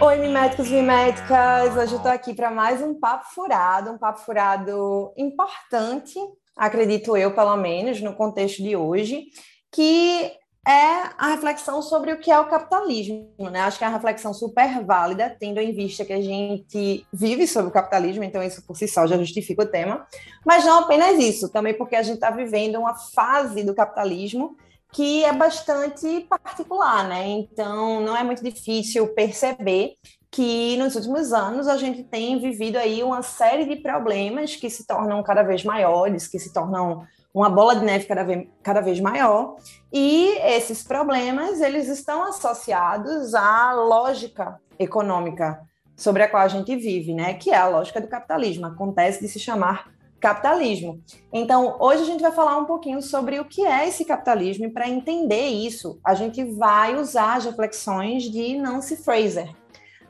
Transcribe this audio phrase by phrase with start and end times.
[0.00, 1.76] Oi, miméticos e miméticas!
[1.76, 6.18] Hoje eu estou aqui para mais um papo furado, um papo furado importante,
[6.56, 9.26] acredito eu, pelo menos, no contexto de hoje,
[9.70, 10.32] que
[10.68, 13.60] é a reflexão sobre o que é o capitalismo, né?
[13.60, 17.70] Acho que é uma reflexão super válida, tendo em vista que a gente vive sobre
[17.70, 20.06] o capitalismo, então isso por si só já justifica o tema,
[20.44, 24.58] mas não apenas isso, também porque a gente está vivendo uma fase do capitalismo
[24.92, 27.26] que é bastante particular, né?
[27.26, 29.94] Então, não é muito difícil perceber
[30.30, 34.86] que nos últimos anos a gente tem vivido aí uma série de problemas que se
[34.86, 39.00] tornam cada vez maiores, que se tornam uma bola de neve cada vez, cada vez
[39.00, 39.56] maior,
[39.92, 45.60] e esses problemas eles estão associados à lógica econômica
[45.96, 47.34] sobre a qual a gente vive, né?
[47.34, 48.66] Que é a lógica do capitalismo.
[48.66, 51.02] Acontece de se chamar capitalismo.
[51.32, 54.70] Então, hoje a gente vai falar um pouquinho sobre o que é esse capitalismo e
[54.70, 59.52] para entender isso, a gente vai usar as reflexões de Nancy Fraser.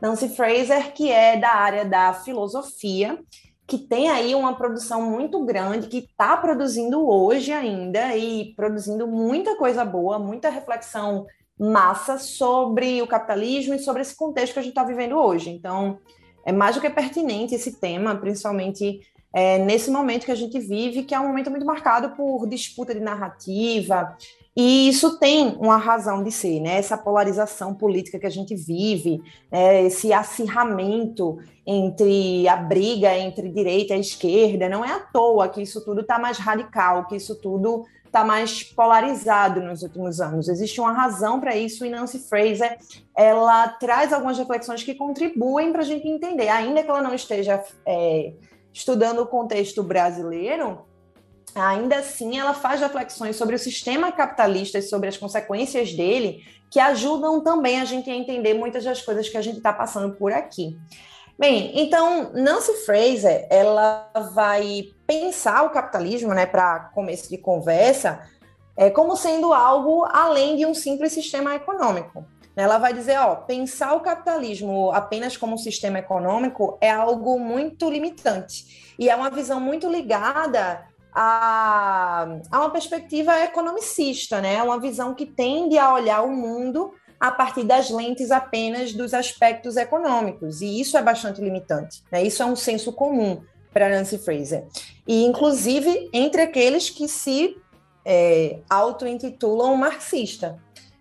[0.01, 3.19] Nancy Fraser, que é da área da filosofia,
[3.69, 9.57] que tem aí uma produção muito grande, que está produzindo hoje ainda e produzindo muita
[9.57, 11.27] coisa boa, muita reflexão
[11.61, 15.51] massa sobre o capitalismo e sobre esse contexto que a gente está vivendo hoje.
[15.51, 15.99] Então,
[16.47, 19.01] é mais do que pertinente esse tema, principalmente
[19.35, 22.95] é, nesse momento que a gente vive, que é um momento muito marcado por disputa
[22.95, 24.17] de narrativa,
[24.61, 26.79] e isso tem uma razão de ser, né?
[26.79, 29.85] Essa polarização política que a gente vive, né?
[29.85, 35.85] esse acirramento entre a briga entre direita e esquerda, não é à toa que isso
[35.85, 40.49] tudo está mais radical, que isso tudo está mais polarizado nos últimos anos.
[40.49, 42.79] Existe uma razão para isso e Nancy Fraser
[43.17, 47.63] ela traz algumas reflexões que contribuem para a gente entender, ainda que ela não esteja
[47.87, 48.33] é,
[48.73, 50.81] estudando o contexto brasileiro,
[51.55, 56.81] ainda assim ela faz reflexões sobre o sistema capitalista e sobre as consequências dele, que
[56.81, 60.33] ajudam também a gente a entender muitas das coisas que a gente está passando por
[60.33, 60.79] aqui.
[61.39, 68.29] Bem, então Nancy Fraser ela vai pensar o capitalismo, né, para começo de conversa,
[68.77, 72.25] é, como sendo algo além de um simples sistema econômico.
[72.57, 77.89] Ela vai dizer, ó, pensar o capitalismo apenas como um sistema econômico é algo muito
[77.89, 84.63] limitante e é uma visão muito ligada a, a uma perspectiva economicista, né?
[84.63, 89.77] Uma visão que tende a olhar o mundo a partir das lentes apenas dos aspectos
[89.77, 92.03] econômicos e isso é bastante limitante.
[92.13, 92.23] Né?
[92.23, 93.43] Isso é um senso comum
[93.73, 94.67] para Nancy Fraser
[95.07, 97.57] e inclusive entre aqueles que se
[98.05, 100.59] é, auto-intitulam marxista.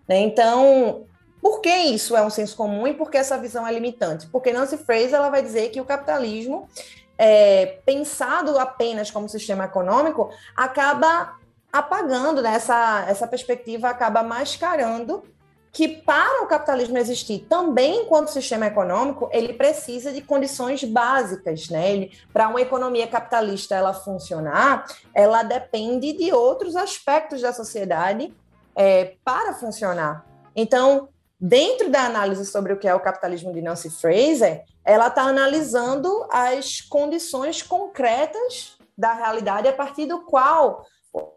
[0.08, 0.22] Né?
[0.22, 1.06] Então
[1.40, 4.28] por que isso é um senso comum e por que essa visão é limitante?
[4.28, 6.68] Porque Nancy Fraser ela vai dizer que o capitalismo,
[7.18, 11.36] é, pensado apenas como sistema econômico, acaba
[11.72, 12.56] apagando né?
[12.56, 15.24] essa, essa perspectiva, acaba mascarando
[15.72, 22.10] que para o capitalismo existir também enquanto sistema econômico, ele precisa de condições básicas, né?
[22.34, 28.34] Para uma economia capitalista ela funcionar, ela depende de outros aspectos da sociedade
[28.76, 30.26] é, para funcionar.
[30.56, 31.10] Então,
[31.40, 36.26] dentro da análise sobre o que é o capitalismo de Nancy Fraser, ela está analisando
[36.32, 40.86] as condições concretas da realidade a partir do qual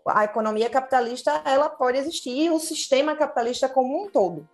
[0.07, 4.49] a economia capitalista ela pode existir, o sistema capitalista como um todo.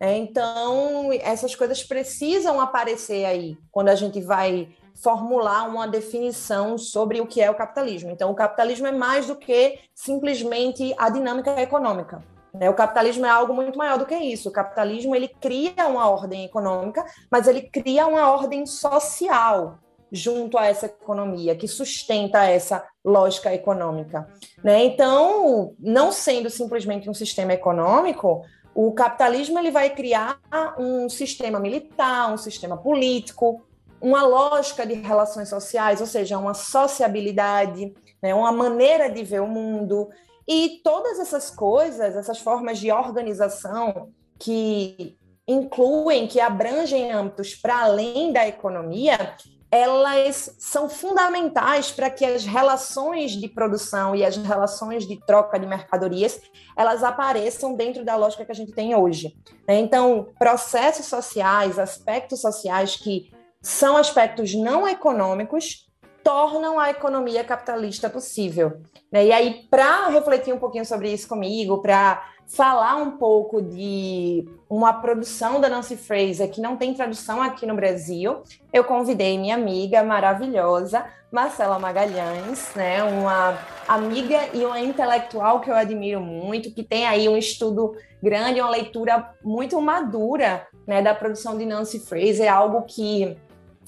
[0.00, 7.20] É, então, essas coisas precisam aparecer aí quando a gente vai formular uma definição sobre
[7.20, 8.10] o que é o capitalismo.
[8.10, 12.22] Então, o capitalismo é mais do que simplesmente a dinâmica econômica.
[12.54, 12.68] Né?
[12.70, 14.48] O capitalismo é algo muito maior do que isso.
[14.48, 19.78] O capitalismo ele cria uma ordem econômica, mas ele cria uma ordem social
[20.10, 24.26] junto a essa economia que sustenta essa lógica econômica.
[24.62, 24.84] Né?
[24.84, 28.42] Então, não sendo simplesmente um sistema econômico,
[28.74, 30.38] o capitalismo ele vai criar
[30.78, 33.62] um sistema militar, um sistema político,
[34.00, 37.92] uma lógica de relações sociais, ou seja, uma sociabilidade,
[38.22, 38.34] né?
[38.34, 40.08] uma maneira de ver o mundo.
[40.48, 48.32] E todas essas coisas, essas formas de organização que incluem, que abrangem âmbitos para além
[48.32, 49.36] da economia,
[49.70, 55.66] elas são fundamentais para que as relações de produção e as relações de troca de
[55.66, 56.40] mercadorias
[56.74, 59.36] elas apareçam dentro da lógica que a gente tem hoje.
[59.66, 59.78] Né?
[59.78, 63.30] Então, processos sociais, aspectos sociais que
[63.60, 65.87] são aspectos não econômicos,
[66.28, 68.82] tornam a economia capitalista possível.
[69.10, 69.28] Né?
[69.28, 74.92] E aí, para refletir um pouquinho sobre isso comigo, para falar um pouco de uma
[74.92, 80.02] produção da Nancy Fraser que não tem tradução aqui no Brasil, eu convidei minha amiga
[80.02, 87.06] maravilhosa, Marcela Magalhães, né, uma amiga e uma intelectual que eu admiro muito, que tem
[87.06, 92.82] aí um estudo grande, uma leitura muito madura né, da produção de Nancy Fraser, algo
[92.82, 93.34] que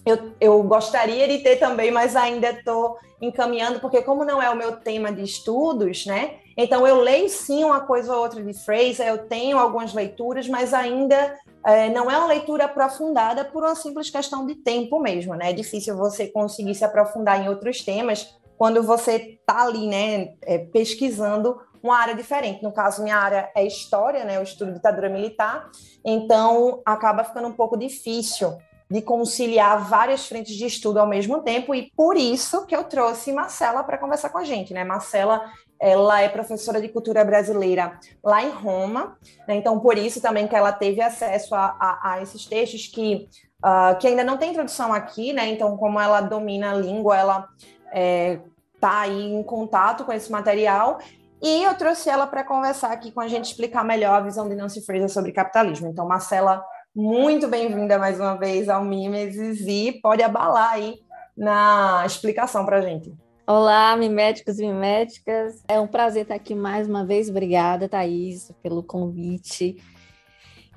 [0.04, 4.56] eu, eu gostaria de ter também, mas ainda estou encaminhando, porque como não é o
[4.56, 6.36] meu tema de estudos, né?
[6.56, 10.72] Então eu leio sim uma coisa ou outra de Fraser, eu tenho algumas leituras, mas
[10.72, 15.50] ainda é, não é uma leitura aprofundada por uma simples questão de tempo mesmo, né?
[15.50, 20.58] É difícil você conseguir se aprofundar em outros temas quando você está ali, né, é,
[20.58, 22.62] pesquisando uma área diferente.
[22.62, 25.70] No caso, minha área é história, né, o estudo de ditadura militar,
[26.04, 28.58] então acaba ficando um pouco difícil
[28.90, 33.32] de conciliar várias frentes de estudo ao mesmo tempo e por isso que eu trouxe
[33.32, 34.82] Marcela para conversar com a gente, né?
[34.82, 35.48] Marcela,
[35.78, 39.16] ela é professora de cultura brasileira lá em Roma,
[39.46, 39.54] né?
[39.54, 43.28] então por isso também que ela teve acesso a, a, a esses textos que,
[43.64, 45.48] uh, que ainda não tem tradução aqui, né?
[45.48, 47.48] Então como ela domina a língua, ela
[47.92, 48.40] é,
[48.80, 50.98] tá aí em contato com esse material
[51.40, 54.54] e eu trouxe ela para conversar aqui com a gente, explicar melhor a visão de
[54.56, 55.88] Nancy Fraser sobre capitalismo.
[55.88, 56.62] Então, Marcela,
[56.94, 61.00] muito bem-vinda mais uma vez ao Mimesis e pode abalar aí
[61.36, 63.14] na explicação para a gente.
[63.46, 65.62] Olá, miméticos e miméticas.
[65.68, 67.28] É um prazer estar aqui mais uma vez.
[67.28, 69.76] Obrigada, Thaís, pelo convite.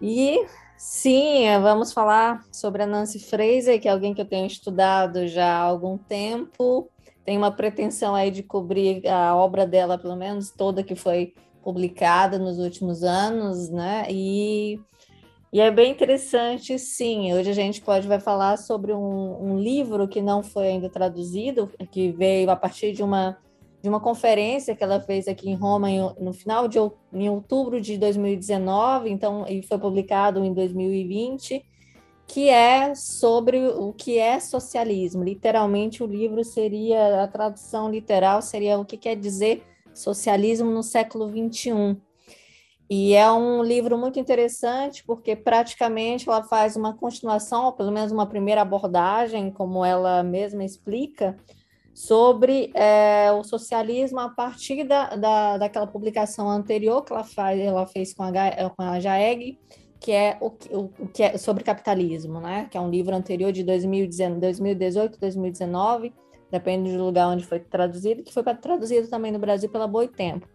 [0.01, 0.45] E
[0.77, 5.45] sim, vamos falar sobre a Nancy Fraser, que é alguém que eu tenho estudado já
[5.45, 6.89] há algum tempo.
[7.25, 11.33] Tenho uma pretensão aí de cobrir a obra dela, pelo menos toda que foi
[11.63, 14.06] publicada nos últimos anos, né?
[14.10, 14.80] E
[15.53, 17.31] e é bem interessante, sim.
[17.31, 21.71] Hoje a gente pode vai falar sobre um, um, livro que não foi ainda traduzido,
[21.91, 23.38] que veio a partir de uma
[23.79, 26.79] de uma conferência que ela fez aqui em Roma em, no final de
[27.13, 31.63] em outubro de 2019, então e foi publicado em 2020,
[32.25, 35.23] que é sobre o que é socialismo.
[35.23, 39.61] Literalmente o livro seria a tradução literal seria o que quer dizer
[39.94, 41.95] socialismo no século 21.
[42.89, 48.12] E é um livro muito interessante porque praticamente ela faz uma continuação, ou pelo menos
[48.12, 51.38] uma primeira abordagem, como ela mesma explica,
[51.94, 57.85] sobre é, o socialismo a partir da, da, daquela publicação anterior que ela, faz, ela
[57.85, 58.31] fez com a,
[58.69, 59.59] com a Jaeg,
[60.00, 62.68] que é o, o, que é sobre capitalismo, né?
[62.69, 66.13] Que é um livro anterior de 2018, 2019,
[66.51, 70.47] depende do lugar onde foi traduzido, que foi traduzido também no Brasil pela Boitempo.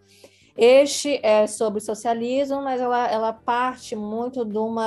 [0.61, 4.85] Este é sobre socialismo, mas ela, ela parte muito de uma.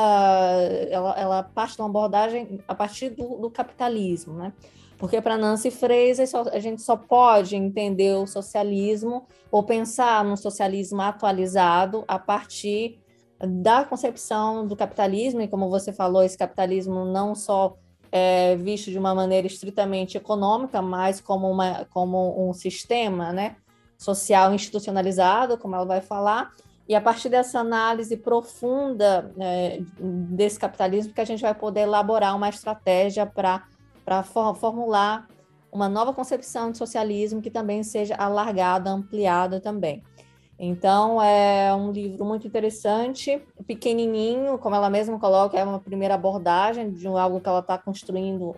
[0.90, 4.52] Ela, ela parte de uma abordagem a partir do, do capitalismo, né?
[4.98, 11.02] Porque para Nancy Fraser, a gente só pode entender o socialismo ou pensar no socialismo
[11.02, 13.00] atualizado a partir
[13.40, 17.78] da concepção do capitalismo, e como você falou, esse capitalismo não só
[18.12, 23.56] é visto de uma maneira estritamente econômica, mas como, uma, como um sistema, né?
[24.02, 26.52] Social institucionalizado, como ela vai falar,
[26.90, 32.36] e a partir dessa análise profunda é, desse capitalismo que a gente vai poder elaborar
[32.36, 35.28] uma estratégia para for, formular
[35.72, 40.04] uma nova concepção de socialismo que também seja alargada, ampliada também.
[40.58, 46.92] Então, é um livro muito interessante, pequenininho, como ela mesma coloca, é uma primeira abordagem
[46.92, 48.56] de algo que ela está construindo,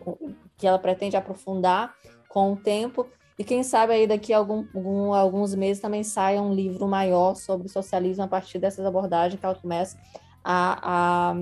[0.57, 1.93] que ela pretende aprofundar
[2.27, 3.07] com o tempo,
[3.43, 7.35] e quem sabe aí daqui a algum, algum, alguns meses também saia um livro maior
[7.35, 9.97] sobre socialismo a partir dessas abordagens que ela começa
[10.41, 11.33] a,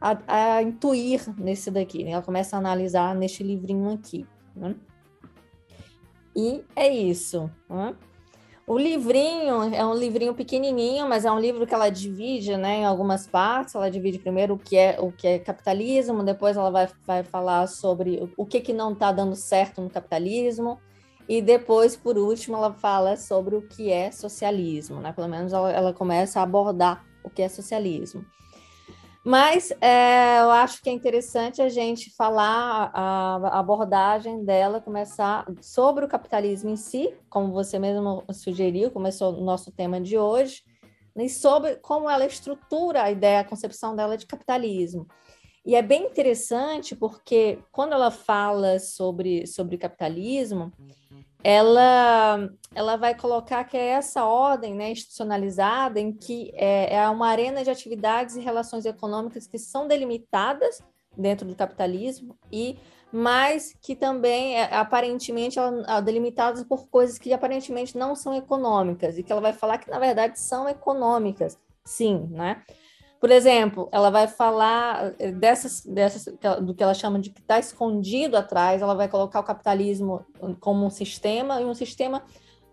[0.00, 2.12] a, a, a intuir nesse daqui, né?
[2.12, 4.26] Ela começa a analisar neste livrinho aqui.
[4.56, 4.74] Né?
[6.34, 7.50] E é isso.
[7.68, 7.94] Né?
[8.66, 12.84] O livrinho é um livrinho pequenininho, mas é um livro que ela divide né, em
[12.86, 13.74] algumas partes.
[13.74, 17.66] Ela divide primeiro o que é o que é capitalismo, depois ela vai, vai falar
[17.66, 20.80] sobre o que, que não está dando certo no capitalismo,
[21.28, 25.12] e depois, por último, ela fala sobre o que é socialismo, né?
[25.12, 28.24] Pelo menos ela, ela começa a abordar o que é socialismo.
[29.24, 36.04] Mas é, eu acho que é interessante a gente falar a, abordagem dela, começar sobre
[36.04, 40.62] o capitalismo em si, como você mesmo sugeriu, começou o nosso tema de hoje,
[41.16, 45.06] e sobre como ela estrutura a ideia, a concepção dela de capitalismo.
[45.64, 50.70] E é bem interessante porque quando ela fala sobre, sobre capitalismo,
[51.42, 57.28] ela, ela vai colocar que é essa ordem né, institucionalizada em que é, é uma
[57.28, 60.82] arena de atividades e relações econômicas que são delimitadas
[61.16, 62.78] dentro do capitalismo e
[63.12, 69.22] mas que também é, aparentemente ela, delimitadas por coisas que aparentemente não são econômicas e
[69.22, 72.62] que ela vai falar que na verdade são econômicas sim, né?
[73.24, 76.26] Por exemplo, ela vai falar eh, dessas, dessas
[76.60, 80.26] do que ela chama de que está escondido atrás, ela vai colocar o capitalismo
[80.60, 82.22] como um sistema e um sistema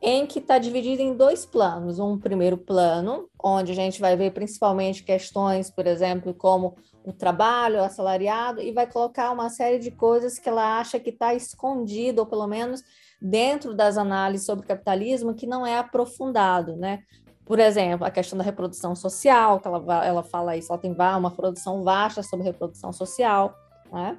[0.02, 2.00] em que está dividido em dois planos.
[2.00, 7.78] Um primeiro plano, onde a gente vai ver principalmente questões, por exemplo, como o trabalho
[7.78, 12.20] o assalariado, e vai colocar uma série de coisas que ela acha que está escondido,
[12.20, 12.84] ou pelo menos
[13.22, 17.04] dentro das análises sobre capitalismo, que não é aprofundado, né?
[17.46, 21.32] Por exemplo, a questão da reprodução social, que ela, ela fala isso, ela tem uma
[21.32, 23.56] produção vasta sobre reprodução social,
[23.92, 24.18] né?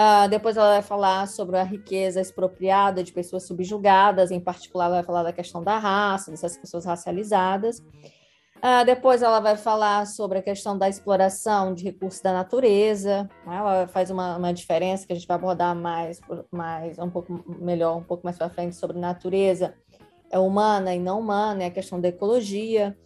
[0.00, 4.94] Uh, depois ela vai falar sobre a riqueza expropriada de pessoas subjugadas, em particular ela
[4.96, 7.80] vai falar da questão da raça, dessas pessoas racializadas.
[7.80, 13.28] Uh, depois ela vai falar sobre a questão da exploração de recursos da natureza.
[13.46, 13.56] Né?
[13.56, 17.96] Ela faz uma, uma, diferença que a gente vai abordar mais, mais um pouco melhor,
[17.96, 19.74] um pouco mais para frente sobre natureza
[20.30, 22.96] é humana e não humana, é a questão da ecologia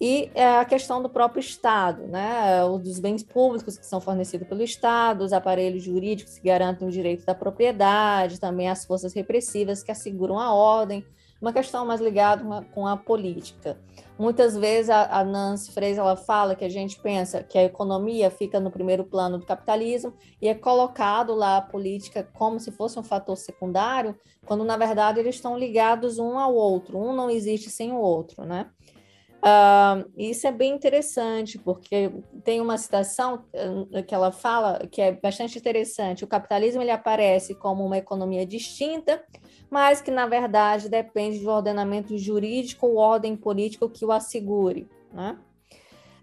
[0.00, 2.60] e é a questão do próprio Estado, né?
[2.82, 7.26] Dos bens públicos que são fornecidos pelo Estado, os aparelhos jurídicos que garantem o direito
[7.26, 11.04] da propriedade, também as forças repressivas que asseguram a ordem,
[11.40, 13.80] uma questão mais ligada com a política.
[14.18, 18.30] Muitas vezes a, a Nancy Fraser ela fala que a gente pensa que a economia
[18.30, 22.98] fica no primeiro plano do capitalismo e é colocado lá a política como se fosse
[22.98, 27.70] um fator secundário, quando na verdade eles estão ligados um ao outro, um não existe
[27.70, 28.70] sem o outro, né?
[29.40, 32.12] Uh, isso é bem interessante, porque
[32.44, 36.24] tem uma citação uh, que ela fala que é bastante interessante.
[36.24, 39.24] O capitalismo ele aparece como uma economia distinta,
[39.70, 44.86] mas que, na verdade, depende de um ordenamento jurídico ou ordem política que o assegure.
[45.10, 45.38] Né?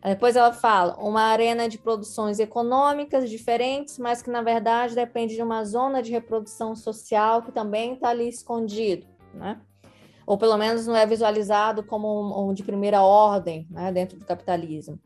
[0.04, 5.42] Depois ela fala uma arena de produções econômicas diferentes, mas que, na verdade, depende de
[5.42, 9.08] uma zona de reprodução social que também está ali escondido.
[9.34, 9.60] Né?
[10.28, 14.26] Ou pelo menos não é visualizado como um, um de primeira ordem né, dentro do
[14.26, 15.00] capitalismo.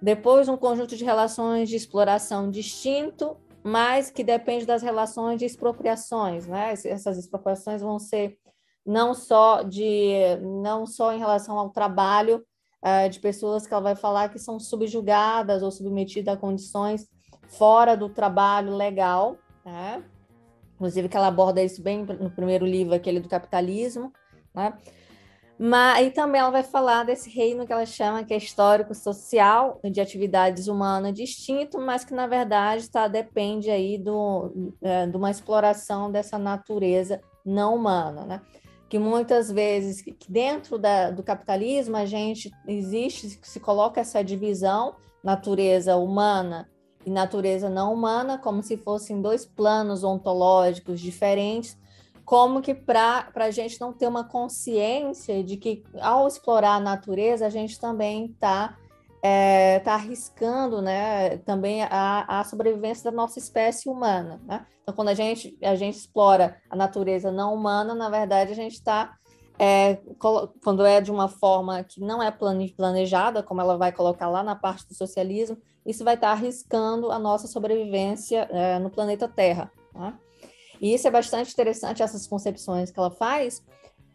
[0.00, 6.46] Depois, um conjunto de relações de exploração distinto, mas que depende das relações de expropriações.
[6.46, 6.72] Né?
[6.84, 8.38] Essas expropriações vão ser
[8.86, 12.42] não só de não só em relação ao trabalho
[12.82, 17.06] uh, de pessoas que ela vai falar que são subjugadas ou submetidas a condições
[17.48, 19.36] fora do trabalho legal,
[19.66, 20.02] né?
[20.74, 24.12] inclusive que ela aborda isso bem no primeiro livro, aquele do capitalismo,
[24.54, 24.74] né?
[25.62, 30.00] Mas, e também ela vai falar desse reino que ela chama que é histórico-social, de
[30.00, 36.10] atividades humanas distinto, mas que na verdade tá, depende aí do, é, de uma exploração
[36.10, 38.40] dessa natureza não humana, né?
[38.88, 44.94] Que muitas vezes, que dentro da, do capitalismo, a gente existe, se coloca essa divisão,
[45.22, 46.70] natureza humana
[47.04, 51.78] e natureza não humana, como se fossem dois planos ontológicos diferentes,
[52.30, 57.44] como que para a gente não ter uma consciência de que ao explorar a natureza
[57.44, 58.78] a gente também está
[59.20, 64.40] é, tá arriscando né, também a, a sobrevivência da nossa espécie humana.
[64.46, 64.64] Né?
[64.80, 68.74] Então, quando a gente, a gente explora a natureza não humana, na verdade, a gente
[68.74, 69.12] está,
[69.58, 69.98] é,
[70.62, 74.54] quando é de uma forma que não é planejada, como ela vai colocar lá na
[74.54, 79.72] parte do socialismo, isso vai estar tá arriscando a nossa sobrevivência é, no planeta Terra.
[79.92, 80.14] Né?
[80.80, 83.62] E isso é bastante interessante, essas concepções que ela faz,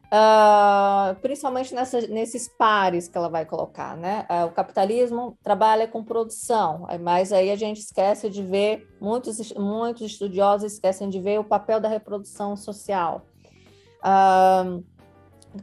[0.06, 4.26] uh, principalmente nessa, nesses pares que ela vai colocar, né?
[4.30, 10.12] Uh, o capitalismo trabalha com produção, mas aí a gente esquece de ver, muitos, muitos
[10.12, 13.22] estudiosos esquecem de ver o papel da reprodução social.
[14.00, 14.84] Uh,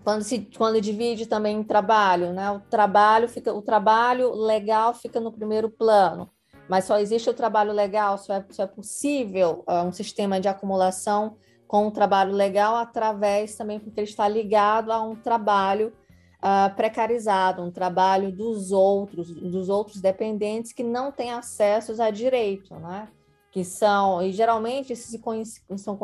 [0.05, 2.51] quando se quando divide também em trabalho, né?
[2.51, 6.31] O trabalho fica o trabalho legal fica no primeiro plano
[6.73, 10.49] mas só existe o trabalho legal, só é, só é possível uh, um sistema de
[10.49, 11.37] acumulação
[11.69, 15.93] com o trabalho legal através também porque ele está ligado a um trabalho
[16.39, 22.75] uh, precarizado, um trabalho dos outros, dos outros dependentes que não têm acessos a direito,
[22.77, 23.07] né?
[23.51, 25.99] Que são, e geralmente se, coincide, são,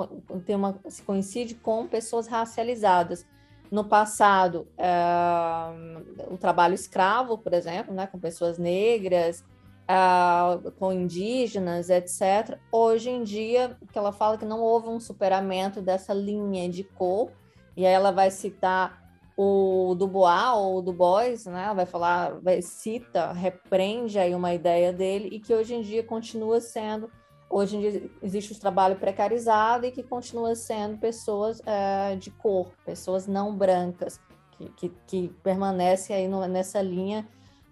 [0.44, 3.26] tem uma, se coincide com pessoas racializadas.
[3.70, 9.42] No passado, uh, o trabalho escravo, por exemplo, né, com pessoas negras,
[9.88, 12.58] uh, com indígenas, etc.
[12.70, 17.30] Hoje em dia, que ela fala que não houve um superamento dessa linha de cor,
[17.76, 21.64] e aí ela vai citar o Dubois ou Du Bois, né?
[21.64, 26.02] Ela vai falar, vai, cita, repreende aí uma ideia dele e que hoje em dia
[26.02, 27.08] continua sendo,
[27.48, 32.72] hoje em dia existe o trabalho precarizado e que continua sendo pessoas uh, de cor,
[32.84, 37.24] pessoas não brancas, que, que, que permanecem aí no, nessa linha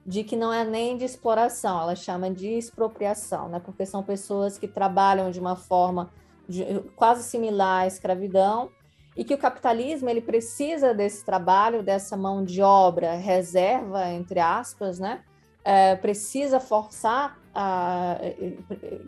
[0.06, 3.58] de que não é nem de exploração, ela chama de expropriação, né?
[3.58, 6.10] Porque são pessoas que trabalham de uma forma
[6.48, 8.70] de, quase similar à escravidão
[9.16, 15.00] e que o capitalismo ele precisa desse trabalho, dessa mão de obra reserva, entre aspas,
[15.00, 15.24] né?
[15.64, 18.16] É, precisa forçar a,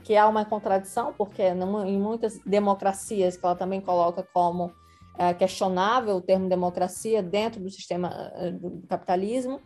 [0.02, 4.73] que há uma contradição, porque em muitas democracias, que ela também coloca como
[5.17, 9.61] é, questionável o termo democracia dentro do sistema é, do capitalismo,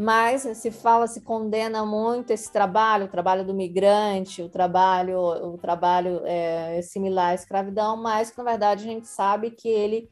[0.00, 5.58] mas se fala, se condena muito esse trabalho, o trabalho do migrante, o trabalho, o
[5.58, 10.08] trabalho é, similar à escravidão, mas que na verdade a gente sabe que ele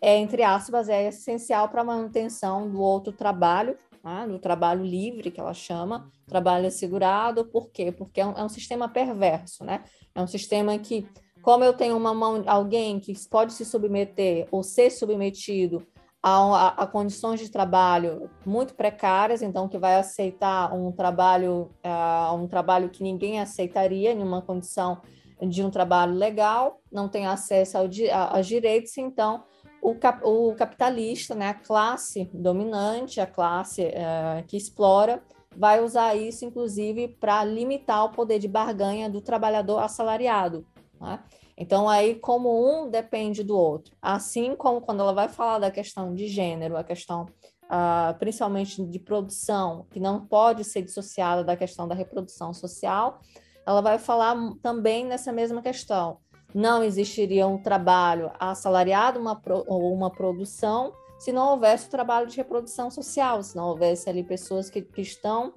[0.00, 5.32] é entre aspas é essencial para a manutenção do outro trabalho, né, do trabalho livre
[5.32, 7.44] que ela chama, trabalho assegurado.
[7.44, 7.90] Por quê?
[7.90, 9.82] Porque é um, é um sistema perverso, né?
[10.14, 11.08] É um sistema que
[11.42, 15.84] como eu tenho uma mão, alguém que pode se submeter ou ser submetido
[16.22, 22.46] a, a, condições de trabalho muito precárias, então que vai aceitar um trabalho, uh, um
[22.46, 25.02] trabalho que ninguém aceitaria em uma condição
[25.40, 29.42] de um trabalho legal, não tem acesso ao, a, aos direitos, então
[29.82, 35.20] o, cap, o, capitalista, né, a classe dominante, a classe uh, que explora,
[35.56, 40.64] vai usar isso, inclusive, para limitar o poder de barganha do trabalhador assalariado.
[41.00, 41.18] Né?
[41.56, 46.14] Então, aí, como um depende do outro, assim como quando ela vai falar da questão
[46.14, 47.26] de gênero, a questão
[47.72, 53.20] uh, principalmente de produção, que não pode ser dissociada da questão da reprodução social,
[53.66, 56.18] ela vai falar também nessa mesma questão.
[56.54, 62.26] Não existiria um trabalho assalariado uma pro, ou uma produção se não houvesse o trabalho
[62.26, 65.52] de reprodução social, se não houvesse ali pessoas que, que estão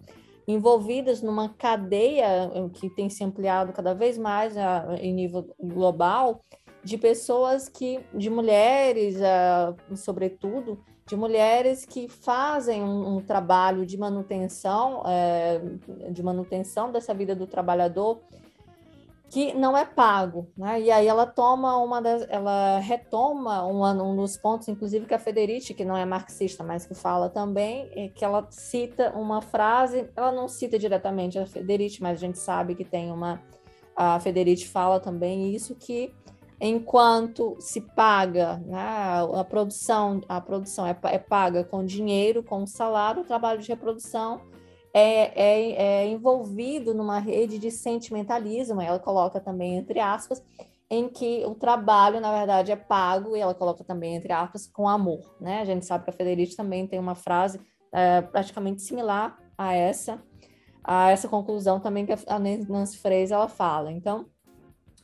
[0.47, 6.41] envolvidas numa cadeia eh, que tem se ampliado cada vez mais a, em nível global
[6.85, 13.97] de pessoas que, de mulheres, uh, sobretudo, de mulheres que fazem um, um trabalho de
[13.97, 18.21] manutenção, uh, de manutenção dessa vida do trabalhador
[19.29, 20.79] que não é pago, né?
[20.79, 25.19] E aí ela toma uma das, ela retoma uma, um dos pontos, inclusive que a
[25.19, 30.09] Federici, que não é marxista, mas que fala também, é que ela cita uma frase,
[30.15, 33.41] ela não cita diretamente a Federici, mas a gente sabe que tem uma
[33.95, 36.13] a Federici fala também isso que
[36.59, 38.77] enquanto se paga né,
[39.33, 44.41] a produção, a produção é, é paga com dinheiro, com salário, o trabalho de reprodução
[44.97, 50.41] é, é, é envolvido numa rede de sentimentalismo, ela coloca também entre aspas,
[50.89, 54.87] em que o trabalho, na verdade, é pago, e ela coloca também, entre aspas, com
[54.87, 55.35] amor.
[55.41, 55.59] Né?
[55.59, 57.59] A gente sabe que a Federici também tem uma frase
[57.91, 60.23] é, praticamente similar a essa,
[60.81, 63.91] a essa conclusão também que a Nancy Fraser ela fala.
[63.91, 64.27] Então,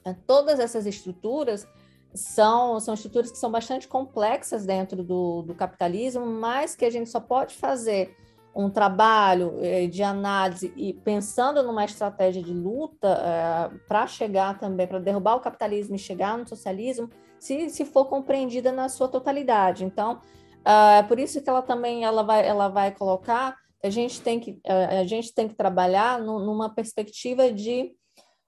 [0.06, 1.68] é, todas essas estruturas
[2.14, 7.10] são, são estruturas que são bastante complexas dentro do, do capitalismo, mas que a gente
[7.10, 8.16] só pode fazer
[8.56, 14.88] um trabalho eh, de análise e pensando numa estratégia de luta eh, para chegar também,
[14.88, 17.10] para derrubar o capitalismo e chegar no socialismo,
[17.40, 19.86] se, se for compreendida na sua totalidade.
[19.86, 20.20] Então,
[20.66, 24.40] ah, é por isso que ela também ela vai, ela vai colocar a gente tem
[24.40, 27.92] que, eh, a gente tem que trabalhar numa perspectiva de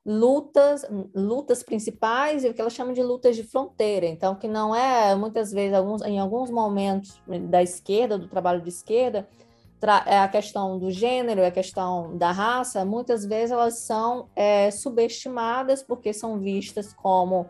[0.05, 0.85] lutas,
[1.15, 4.05] lutas principais e o que ela chama de lutas de fronteira.
[4.05, 8.69] Então, que não é muitas vezes alguns, em alguns momentos da esquerda, do trabalho de
[8.69, 9.27] esquerda,
[9.91, 15.83] a questão do gênero, é a questão da raça, muitas vezes elas são é, subestimadas
[15.83, 17.47] porque são vistas como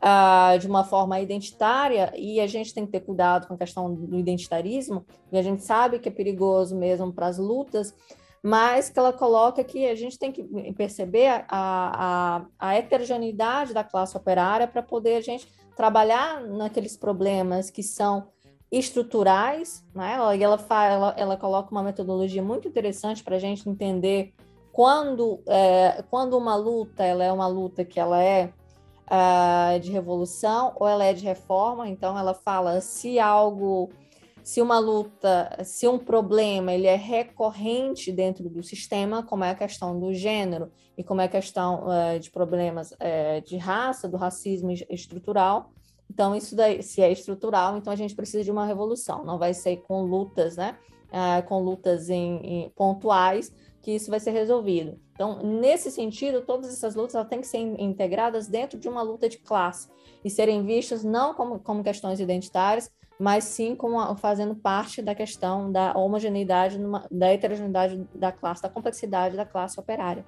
[0.00, 3.92] ah, de uma forma identitária e a gente tem que ter cuidado com a questão
[3.92, 7.94] do identitarismo, e a gente sabe que é perigoso mesmo para as lutas,
[8.42, 10.42] mas que ela coloca que a gente tem que
[10.74, 17.70] perceber a, a, a heterogeneidade da classe operária para poder a gente trabalhar naqueles problemas
[17.70, 18.28] que são
[18.70, 20.16] estruturais, né?
[20.36, 24.34] E ela, ela, ela coloca uma metodologia muito interessante para a gente entender
[24.72, 28.52] quando, é, quando uma luta ela é uma luta que ela é
[29.08, 31.88] uh, de revolução ou ela é de reforma.
[31.88, 33.90] Então ela fala se algo,
[34.42, 39.54] se uma luta, se um problema ele é recorrente dentro do sistema, como é a
[39.54, 44.16] questão do gênero e como é a questão uh, de problemas uh, de raça, do
[44.16, 45.72] racismo estrutural,
[46.10, 49.24] então, isso daí, se é estrutural, então a gente precisa de uma revolução.
[49.24, 50.76] Não vai ser com lutas, né?
[51.12, 54.98] Ah, com lutas em, em, pontuais que isso vai ser resolvido.
[55.14, 59.38] Então, nesse sentido, todas essas lutas têm que ser integradas dentro de uma luta de
[59.38, 59.88] classe
[60.24, 65.72] e serem vistas não como, como questões identitárias, mas sim como fazendo parte da questão
[65.72, 70.24] da homogeneidade, numa, da heterogeneidade da classe, da complexidade da classe operária.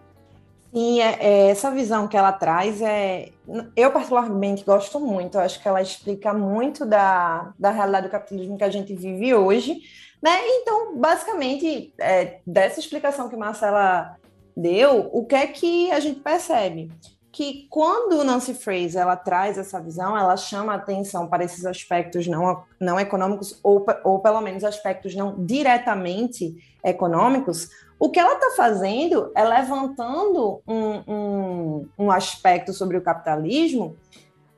[0.73, 3.31] Sim, é, é, essa visão que ela traz é.
[3.75, 5.37] Eu, particularmente, gosto muito.
[5.37, 9.35] Eu acho que ela explica muito da, da realidade do capitalismo que a gente vive
[9.35, 9.81] hoje.
[10.23, 10.31] Né?
[10.59, 14.17] Então, basicamente, é, dessa explicação que Marcela
[14.57, 16.91] deu, o que é que a gente percebe?
[17.33, 22.65] que quando Nancy Fraser ela traz essa visão, ela chama atenção para esses aspectos não,
[22.79, 27.69] não econômicos, ou, ou pelo menos aspectos não diretamente econômicos,
[28.01, 33.95] o que ela está fazendo é levantando um, um, um, aspecto sobre o capitalismo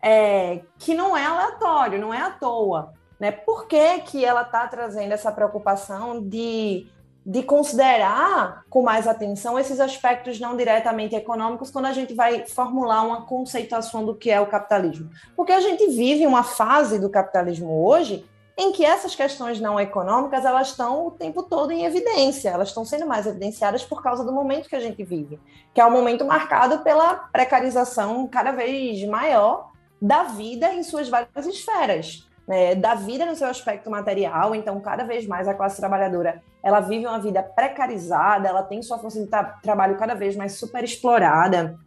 [0.01, 2.93] é, que não é aleatório, não é à toa.
[3.19, 3.33] Né?
[3.33, 6.87] Por que, que ela está trazendo essa preocupação de
[7.25, 13.03] de considerar com mais atenção esses aspectos não diretamente econômicos quando a gente vai formular
[13.03, 15.09] uma conceituação do que é o capitalismo.
[15.37, 18.25] Porque a gente vive uma fase do capitalismo hoje
[18.57, 22.85] em que essas questões não econômicas elas estão o tempo todo em evidência, elas estão
[22.85, 25.41] sendo mais evidenciadas por causa do momento que a gente vive,
[25.73, 31.47] que é um momento marcado pela precarização cada vez maior da vida em suas várias
[31.47, 34.55] esferas né, da vida no seu aspecto material.
[34.55, 38.99] Então, cada vez mais a classe trabalhadora ela vive uma vida precarizada, ela tem sua
[38.99, 41.79] força de tra trabalho cada vez mais super explorada.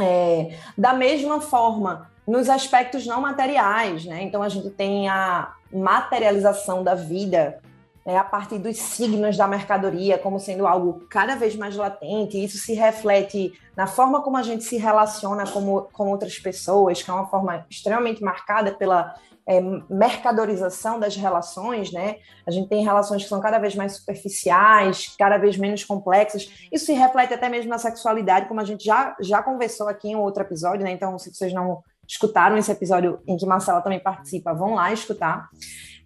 [0.00, 4.22] É, da mesma forma, nos aspectos não materiais, né?
[4.22, 7.60] Então, a gente tem a materialização da vida
[8.04, 12.42] né, a partir dos signos da mercadoria como sendo algo cada vez mais latente.
[12.42, 17.10] Isso se reflete na forma como a gente se relaciona com, com outras pessoas, que
[17.10, 19.14] é uma forma extremamente marcada pela
[19.46, 22.16] é, mercadorização das relações, né?
[22.46, 26.48] A gente tem relações que são cada vez mais superficiais, cada vez menos complexas.
[26.70, 30.16] Isso se reflete até mesmo na sexualidade, como a gente já, já conversou aqui em
[30.16, 30.92] outro episódio, né?
[30.92, 31.82] Então, se vocês não
[32.12, 35.48] escutaram esse episódio em que Marcela também participa, vão lá escutar.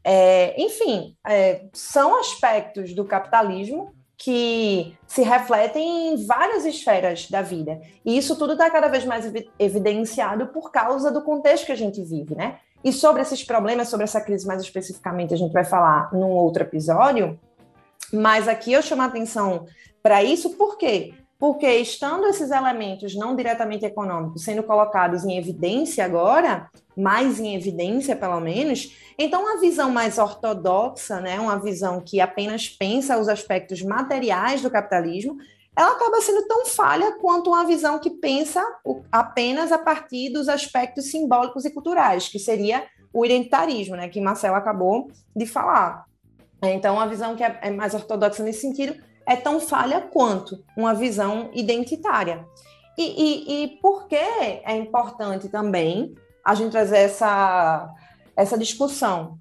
[0.04, 7.80] É, enfim, é, são aspectos do capitalismo que se refletem em várias esferas da vida.
[8.04, 12.00] E isso tudo está cada vez mais evidenciado por causa do contexto que a gente
[12.02, 12.58] vive, né?
[12.84, 16.62] E sobre esses problemas, sobre essa crise mais especificamente, a gente vai falar num outro
[16.62, 17.38] episódio.
[18.12, 19.66] Mas aqui eu chamo a atenção
[20.00, 21.12] para isso, por quê?
[21.38, 28.16] Porque estando esses elementos não diretamente econômicos sendo colocados em evidência agora, mais em evidência
[28.16, 33.82] pelo menos, então uma visão mais ortodoxa, né, uma visão que apenas pensa os aspectos
[33.82, 35.36] materiais do capitalismo,
[35.76, 38.64] ela acaba sendo tão falha quanto uma visão que pensa
[39.12, 44.56] apenas a partir dos aspectos simbólicos e culturais, que seria o identitarismo, né, que Marcelo
[44.56, 46.06] acabou de falar.
[46.62, 48.96] Então, a visão que é, é mais ortodoxa nesse sentido
[49.26, 52.46] é tão falha quanto uma visão identitária.
[52.96, 57.92] E, e, e por que é importante também a gente trazer essa,
[58.36, 59.38] essa discussão?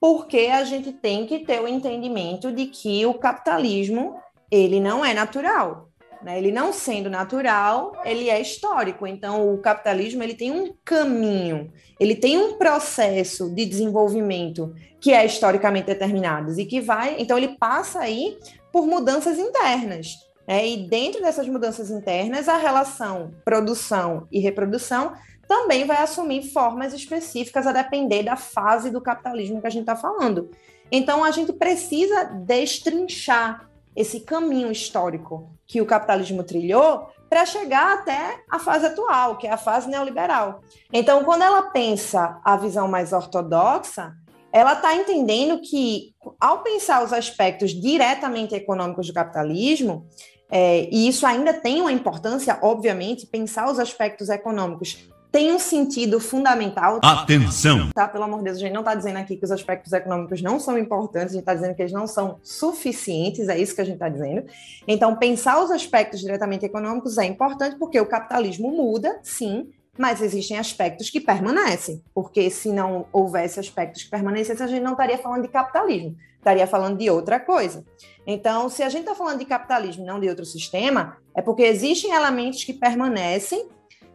[0.00, 4.16] Porque a gente tem que ter o entendimento de que o capitalismo
[4.50, 5.88] ele não é natural.
[6.22, 6.38] Né?
[6.38, 9.06] Ele não sendo natural, ele é histórico.
[9.06, 15.24] Então, o capitalismo ele tem um caminho, ele tem um processo de desenvolvimento que é
[15.24, 17.16] historicamente determinado e que vai.
[17.18, 18.38] Então, ele passa aí
[18.72, 20.16] por mudanças internas.
[20.48, 20.68] Né?
[20.68, 25.12] E dentro dessas mudanças internas, a relação produção e reprodução
[25.46, 29.96] também vai assumir formas específicas a depender da fase do capitalismo que a gente está
[29.96, 30.50] falando.
[30.90, 38.42] Então, a gente precisa destrinchar esse caminho histórico que o capitalismo trilhou para chegar até
[38.50, 40.60] a fase atual, que é a fase neoliberal.
[40.92, 44.14] Então, quando ela pensa a visão mais ortodoxa,
[44.52, 50.06] ela está entendendo que, ao pensar os aspectos diretamente econômicos do capitalismo,
[50.50, 56.20] é, e isso ainda tem uma importância, obviamente, pensar os aspectos econômicos tem um sentido
[56.20, 57.00] fundamental.
[57.02, 57.90] Atenção!
[57.94, 60.42] Tá, pelo amor de Deus, a gente não está dizendo aqui que os aspectos econômicos
[60.42, 63.80] não são importantes, a gente está dizendo que eles não são suficientes, é isso que
[63.80, 64.44] a gente está dizendo.
[64.86, 70.58] Então, pensar os aspectos diretamente econômicos é importante porque o capitalismo muda, sim, mas existem
[70.58, 75.42] aspectos que permanecem, porque se não houvesse aspectos que permanecessem, a gente não estaria falando
[75.42, 77.84] de capitalismo, estaria falando de outra coisa.
[78.26, 82.12] Então, se a gente está falando de capitalismo, não de outro sistema, é porque existem
[82.12, 83.68] elementos que permanecem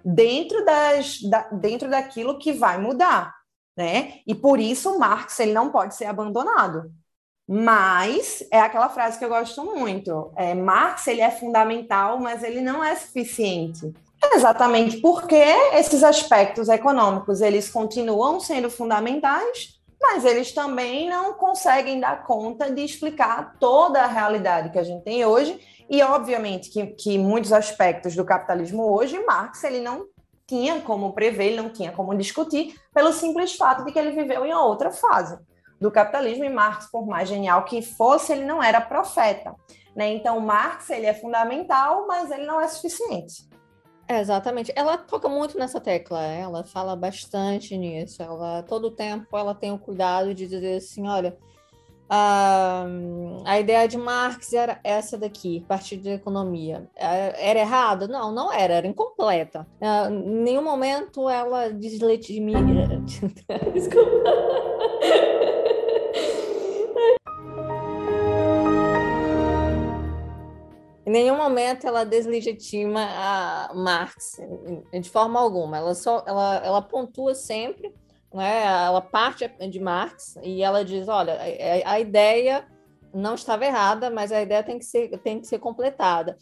[0.04, 3.36] dentro, das, da, dentro daquilo que vai mudar,
[3.78, 4.22] né?
[4.26, 6.92] E por isso Marx ele não pode ser abandonado.
[7.50, 10.32] Mas é aquela frase que eu gosto muito.
[10.36, 13.94] É, Marx ele é fundamental, mas ele não é suficiente.
[14.34, 15.36] Exatamente porque
[15.74, 22.82] esses aspectos econômicos eles continuam sendo fundamentais, mas eles também não conseguem dar conta de
[22.84, 25.60] explicar toda a realidade que a gente tem hoje
[25.90, 30.06] e, obviamente, que, que muitos aspectos do capitalismo hoje, Marx ele não
[30.46, 34.46] tinha como prever, ele não tinha como discutir, pelo simples fato de que ele viveu
[34.46, 35.38] em outra fase
[35.80, 39.56] do capitalismo e Marx, por mais genial que fosse, ele não era profeta.
[39.96, 40.14] Né?
[40.14, 43.48] Então, Marx ele é fundamental, mas ele não é suficiente.
[44.10, 44.72] Exatamente.
[44.76, 48.22] Ela toca muito nessa tecla, ela fala bastante nisso.
[48.24, 51.38] Ela todo tempo ela tem o cuidado de dizer assim, olha,
[52.10, 52.86] a,
[53.46, 56.90] a ideia de Marx era essa daqui, partido de economia.
[56.96, 58.08] É, era errada?
[58.08, 59.68] Não, não era, era incompleta.
[59.82, 63.02] É, em nenhum momento ela deslegitimia.
[63.74, 64.67] Desculpa.
[71.24, 74.40] Nenhum momento ela deslegitima a Marx,
[74.92, 75.78] de forma alguma.
[75.78, 77.94] Ela só ela, ela pontua sempre
[78.34, 78.64] né?
[78.64, 81.38] Ela parte de Marx e ela diz, olha,
[81.86, 82.68] a, a ideia
[83.14, 86.38] não estava errada, mas a ideia tem que ser, tem que ser completada.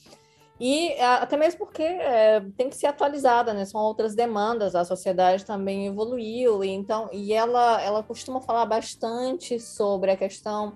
[0.59, 3.65] E até mesmo porque é, tem que ser atualizada, né?
[3.65, 9.59] São outras demandas, a sociedade também evoluiu, e então, e ela, ela costuma falar bastante
[9.59, 10.73] sobre a questão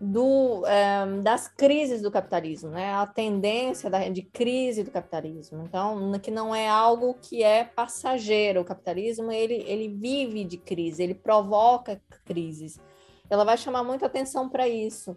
[0.00, 2.94] do, é, das crises do capitalismo, né?
[2.94, 5.62] A tendência da, de crise do capitalismo.
[5.62, 8.62] Então, que não é algo que é passageiro.
[8.62, 12.80] O capitalismo ele, ele vive de crise, ele provoca crises.
[13.28, 15.12] Ela vai chamar muita atenção para isso.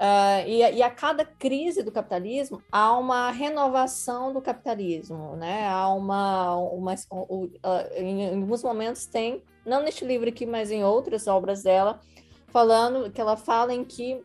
[0.00, 5.68] Uh, e, e, a cada crise do capitalismo há uma renovação do capitalismo, né?
[5.68, 7.50] Há uma, uma uh,
[7.94, 12.00] em alguns momentos tem, não neste livro aqui, mas em outras obras dela,
[12.50, 14.24] falando que ela fala em que uh,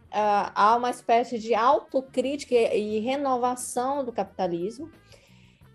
[0.54, 4.90] há uma espécie de autocrítica e renovação do capitalismo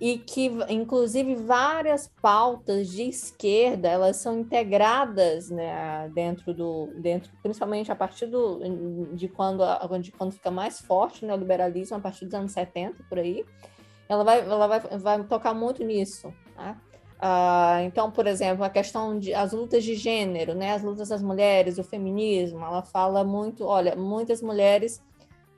[0.00, 7.92] e que inclusive várias pautas de esquerda elas são integradas né, dentro do dentro principalmente
[7.92, 8.60] a partir do,
[9.14, 9.62] de quando
[9.98, 13.44] de quando fica mais forte né, o liberalismo a partir dos anos 70 por aí
[14.08, 16.76] ela vai ela vai, vai tocar muito nisso né?
[17.20, 21.22] Uh, então, por exemplo, a questão de as lutas de gênero, né, as lutas das
[21.22, 25.02] mulheres, o feminismo, ela fala muito, olha, muitas mulheres,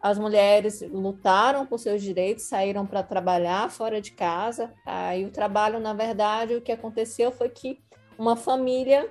[0.00, 5.16] as mulheres lutaram por seus direitos, saíram para trabalhar fora de casa, tá?
[5.16, 7.78] e o trabalho, na verdade, o que aconteceu foi que
[8.18, 9.08] uma família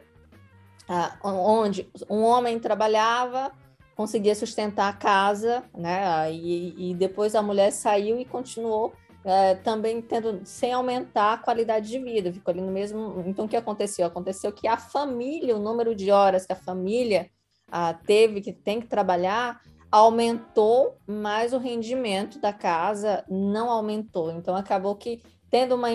[0.90, 3.54] uh, onde um homem trabalhava,
[3.96, 8.92] conseguia sustentar a casa, né, e, e depois a mulher saiu e continuou
[9.24, 13.24] é, também tendo sem aumentar a qualidade de vida, ficou ali no mesmo.
[13.26, 14.06] Então, o que aconteceu?
[14.06, 17.30] Aconteceu que a família, o número de horas que a família
[17.72, 24.32] ah, teve, que tem que trabalhar, aumentou, mas o rendimento da casa não aumentou.
[24.32, 25.90] Então, acabou que tendo uma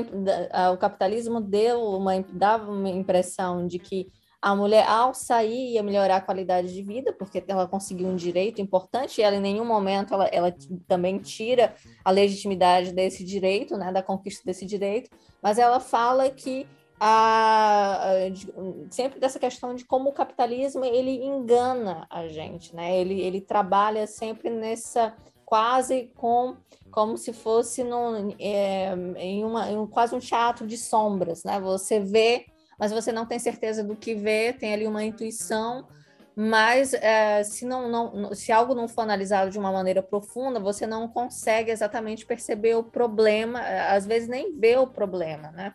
[0.72, 6.16] o capitalismo deu uma dava uma impressão de que a mulher, ao sair, ia melhorar
[6.16, 10.14] a qualidade de vida, porque ela conseguiu um direito importante, e ela em nenhum momento
[10.14, 10.54] ela, ela
[10.86, 15.10] também tira a legitimidade desse direito, né, da conquista desse direito,
[15.42, 16.66] mas ela fala que
[16.98, 22.98] a, a, sempre dessa questão de como o capitalismo ele engana a gente, né?
[22.98, 26.56] Ele, ele trabalha sempre nessa quase com
[26.90, 31.60] como se fosse no, é, em, uma, em um, quase um teatro de sombras, né?
[31.60, 32.46] Você vê
[32.78, 35.86] mas você não tem certeza do que vê, tem ali uma intuição,
[36.34, 40.86] mas é, se, não, não, se algo não for analisado de uma maneira profunda, você
[40.86, 45.74] não consegue exatamente perceber o problema, é, às vezes nem vê o problema, né?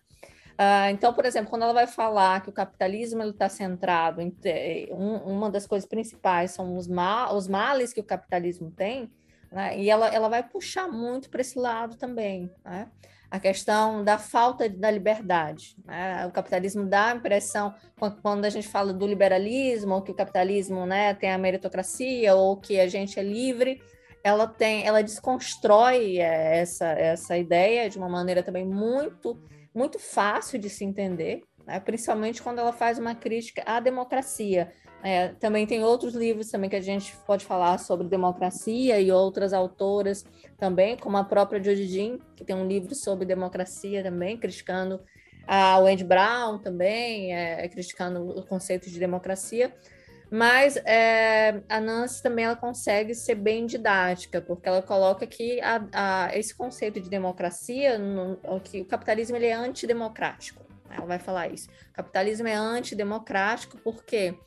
[0.51, 4.31] Uh, então, por exemplo, quando ela vai falar que o capitalismo está centrado em
[4.91, 9.11] um, uma das coisas principais são os, mal, os males que o capitalismo tem,
[9.51, 9.79] né?
[9.79, 12.53] e ela, ela vai puxar muito para esse lado também.
[12.63, 12.87] Né?
[13.31, 15.77] A questão da falta da liberdade.
[15.85, 16.25] Né?
[16.27, 17.73] O capitalismo dá a impressão,
[18.21, 22.57] quando a gente fala do liberalismo, ou que o capitalismo né, tem a meritocracia, ou
[22.57, 23.81] que a gente é livre,
[24.21, 29.41] ela tem, ela desconstrói é, essa, essa ideia de uma maneira também muito,
[29.73, 31.79] muito fácil de se entender, né?
[31.79, 34.71] principalmente quando ela faz uma crítica à democracia.
[35.03, 39.51] É, também tem outros livros também que a gente pode falar sobre democracia e outras
[39.51, 40.23] autoras
[40.57, 45.01] também, como a própria Jodie Jean, que tem um livro sobre democracia também, criticando
[45.47, 49.73] a Wendy Brown também, é, criticando o conceito de democracia.
[50.33, 55.85] Mas é, a Nancy também ela consegue ser bem didática, porque ela coloca que a,
[55.91, 60.70] a, esse conceito de democracia, no, que o capitalismo ele é antidemocrático.
[60.95, 61.67] Ela vai falar isso.
[61.93, 64.37] Capitalismo é antidemocrático porque quê?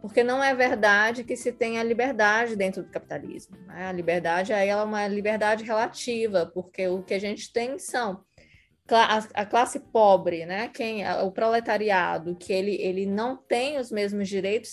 [0.00, 3.56] porque não é verdade que se tenha liberdade dentro do capitalismo.
[3.66, 3.86] Né?
[3.86, 8.24] A liberdade aí ela é uma liberdade relativa, porque o que a gente tem são
[9.34, 10.68] a classe pobre, né?
[10.68, 14.70] Quem o proletariado, que ele, ele não tem os mesmos direitos,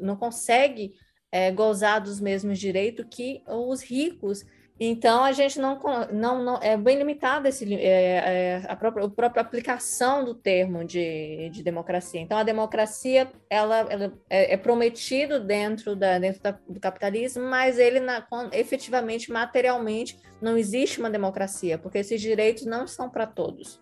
[0.00, 0.94] não consegue
[1.30, 4.44] é, gozar dos mesmos direitos que os ricos
[4.78, 5.80] então a gente não,
[6.12, 10.84] não, não é bem limitado esse é, é, a, própria, a própria aplicação do termo
[10.84, 12.20] de, de democracia.
[12.20, 17.78] Então a democracia ela, ela é, é prometido dentro da dentro da, do capitalismo, mas
[17.78, 23.80] ele na, efetivamente materialmente não existe uma democracia porque esses direitos não são para todos.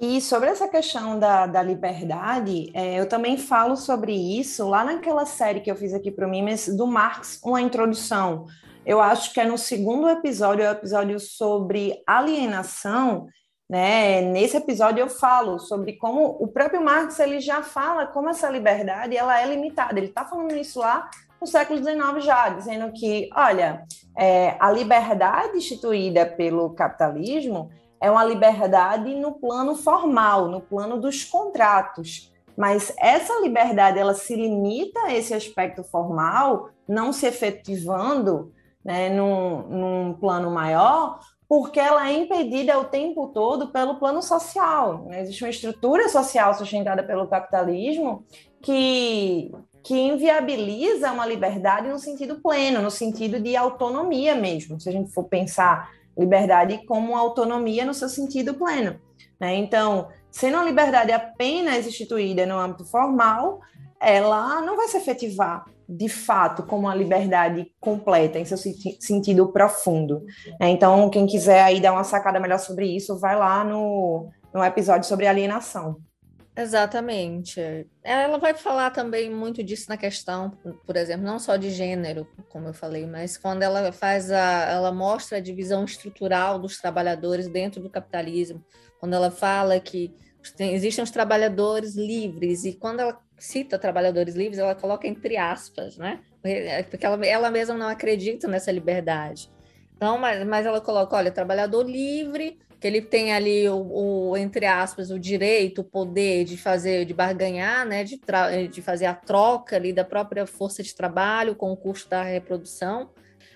[0.00, 5.26] E sobre essa questão da, da liberdade, é, eu também falo sobre isso lá naquela
[5.26, 8.46] série que eu fiz aqui para o Mimes, do Marx, uma introdução.
[8.84, 13.26] Eu acho que é no segundo episódio, é o episódio sobre alienação,
[13.68, 14.22] né?
[14.22, 19.16] Nesse episódio eu falo sobre como o próprio Marx ele já fala como essa liberdade
[19.16, 19.98] ela é limitada.
[19.98, 21.08] Ele está falando isso lá
[21.40, 23.84] no século XIX já, dizendo que, olha,
[24.16, 31.22] é, a liberdade instituída pelo capitalismo é uma liberdade no plano formal, no plano dos
[31.22, 32.32] contratos.
[32.56, 38.52] Mas essa liberdade ela se limita a esse aspecto formal, não se efetivando
[38.84, 45.04] né, num, num plano maior, porque ela é impedida o tempo todo pelo plano social.
[45.06, 45.22] Né?
[45.22, 48.24] Existe uma estrutura social sustentada pelo capitalismo
[48.62, 54.92] que, que inviabiliza uma liberdade no sentido pleno, no sentido de autonomia mesmo, se a
[54.92, 59.00] gente for pensar liberdade como autonomia no seu sentido pleno.
[59.40, 59.56] Né?
[59.56, 63.60] Então, sendo a liberdade apenas instituída no âmbito formal,
[63.98, 70.24] ela não vai se efetivar de fato como uma liberdade completa em seu sentido profundo.
[70.60, 70.68] Né?
[70.68, 75.08] Então, quem quiser aí dar uma sacada melhor sobre isso, vai lá no, no episódio
[75.08, 75.96] sobre alienação.
[76.56, 77.60] Exatamente.
[78.04, 80.50] Ela vai falar também muito disso na questão,
[80.86, 84.92] por exemplo, não só de gênero, como eu falei, mas quando ela faz a, ela
[84.92, 88.64] mostra a divisão estrutural dos trabalhadores dentro do capitalismo,
[88.98, 90.14] quando ela fala que
[90.56, 95.96] tem, existem os trabalhadores livres e quando ela cita trabalhadores livres, ela coloca entre aspas,
[95.96, 96.20] né?
[96.88, 99.50] Porque ela, ela mesma não acredita nessa liberdade.
[99.96, 104.64] Então, mas, mas ela coloca, olha, trabalhador livre que ele tem ali o, o, entre
[104.64, 108.18] aspas o direito, o poder de fazer, de barganhar, né, de,
[108.70, 113.10] de fazer a troca ali da própria força de trabalho com o custo da reprodução.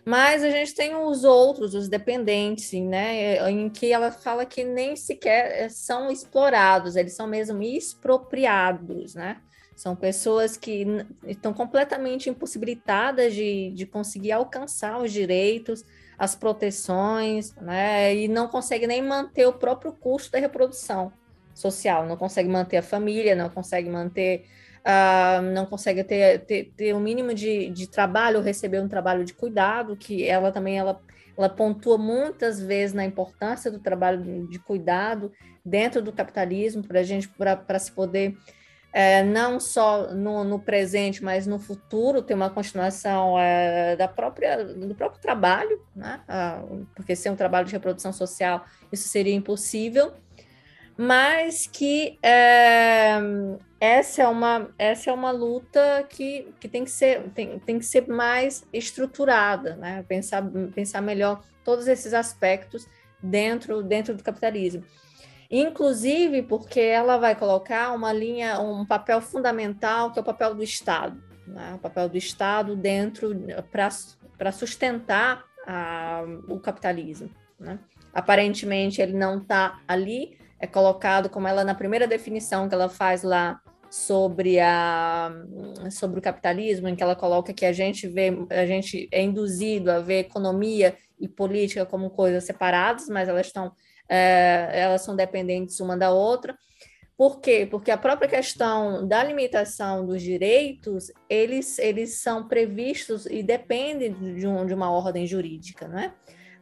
[0.05, 4.95] Mas a gente tem os outros, os dependentes, né, em que ela fala que nem
[4.95, 9.41] sequer são explorados, eles são mesmo expropriados, né?
[9.75, 10.87] São pessoas que
[11.27, 15.85] estão completamente impossibilitadas de, de conseguir alcançar os direitos,
[16.17, 18.15] as proteções, né?
[18.15, 21.13] E não consegue nem manter o próprio custo da reprodução
[21.53, 24.45] social, não consegue manter a família, não consegue manter,
[24.81, 29.35] uh, não consegue ter, ter, ter um mínimo de, de trabalho, receber um trabalho de
[29.35, 31.01] cuidado, que ela também ela,
[31.37, 35.33] ela pontua muitas vezes na importância do trabalho de cuidado
[35.65, 38.37] dentro do capitalismo para a gente para se poder
[38.97, 44.65] é, não só no, no, presente, mas no futuro, ter uma continuação é, da própria,
[44.65, 46.21] do próprio trabalho, né?
[46.29, 46.63] Ah,
[46.95, 50.13] porque sem um trabalho de reprodução social isso seria impossível,
[50.97, 53.19] mas que é,
[53.81, 57.85] essa, é uma, essa é uma luta que, que tem, que ser, tem, tem que
[57.85, 60.05] ser mais estruturada, né?
[60.07, 60.41] pensar,
[60.73, 62.87] pensar melhor todos esses aspectos
[63.21, 64.85] dentro, dentro do capitalismo
[65.61, 70.63] inclusive porque ela vai colocar uma linha, um papel fundamental, que é o papel do
[70.63, 71.75] Estado, né?
[71.75, 73.31] o papel do Estado dentro
[74.39, 77.31] para sustentar a, o capitalismo.
[77.59, 77.79] Né?
[78.13, 83.23] Aparentemente ele não está ali, é colocado como ela na primeira definição que ela faz
[83.23, 85.31] lá sobre a
[85.93, 89.89] sobre o capitalismo, em que ela coloca que a gente vê, a gente é induzido
[89.89, 93.73] a ver economia e política como coisas separadas, mas elas estão
[94.09, 96.57] é, elas são dependentes uma da outra.
[97.17, 97.67] Por quê?
[97.71, 104.47] Porque a própria questão da limitação dos direitos, eles, eles são previstos e dependem de,
[104.47, 106.13] um, de uma ordem jurídica, não é?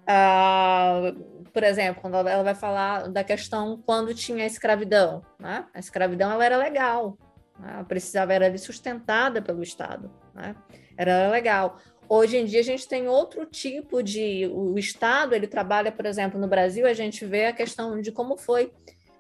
[0.07, 1.15] Ah,
[1.53, 5.67] por exemplo, quando ela vai falar da questão quando tinha a escravidão, né?
[5.73, 7.17] a escravidão ela era legal,
[7.59, 7.71] né?
[7.75, 10.57] ela precisava era sustentada pelo Estado, né?
[10.97, 11.79] era legal.
[12.15, 16.39] Hoje em dia a gente tem outro tipo de o Estado ele trabalha, por exemplo,
[16.39, 18.71] no Brasil a gente vê a questão de como foi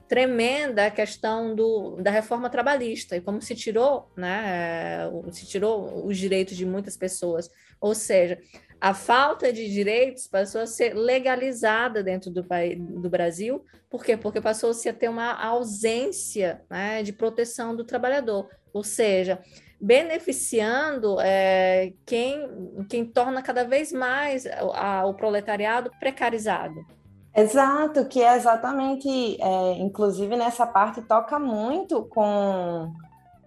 [0.07, 6.18] tremenda a questão do, da reforma trabalhista e como se tirou, né, se tirou os
[6.18, 7.48] direitos de muitas pessoas.
[7.81, 8.38] Ou seja,
[8.78, 13.64] a falta de direitos passou a ser legalizada dentro do, país, do Brasil.
[13.88, 14.18] Por quê?
[14.18, 18.50] Porque passou-se a ter uma ausência né, de proteção do trabalhador.
[18.70, 19.40] Ou seja,
[19.83, 26.87] beneficiando é, quem, quem torna cada vez mais a, o proletariado precarizado.
[27.35, 29.09] Exato, que é exatamente,
[29.40, 32.92] é, inclusive nessa parte toca muito com,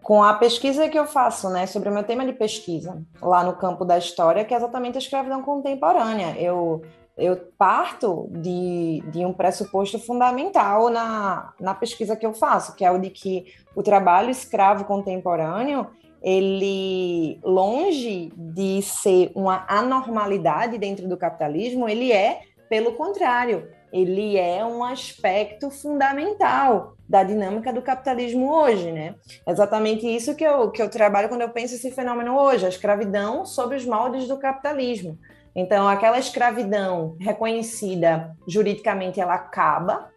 [0.03, 3.55] com a pesquisa que eu faço, né, sobre o meu tema de pesquisa lá no
[3.55, 6.35] campo da história, que é exatamente a escravidão contemporânea.
[6.37, 6.81] Eu,
[7.17, 12.91] eu parto de, de um pressuposto fundamental na, na pesquisa que eu faço, que é
[12.91, 15.87] o de que o trabalho escravo contemporâneo
[16.25, 24.65] ele, longe de ser uma anormalidade dentro do capitalismo, ele é Pelo contrário, ele é
[24.65, 29.15] um aspecto fundamental da dinâmica do capitalismo hoje, né?
[29.47, 33.45] Exatamente isso que eu, que eu trabalho quando eu penso esse fenômeno hoje, a escravidão
[33.45, 35.17] sob os moldes do capitalismo.
[35.55, 40.09] Então, aquela escravidão reconhecida juridicamente, ela acaba,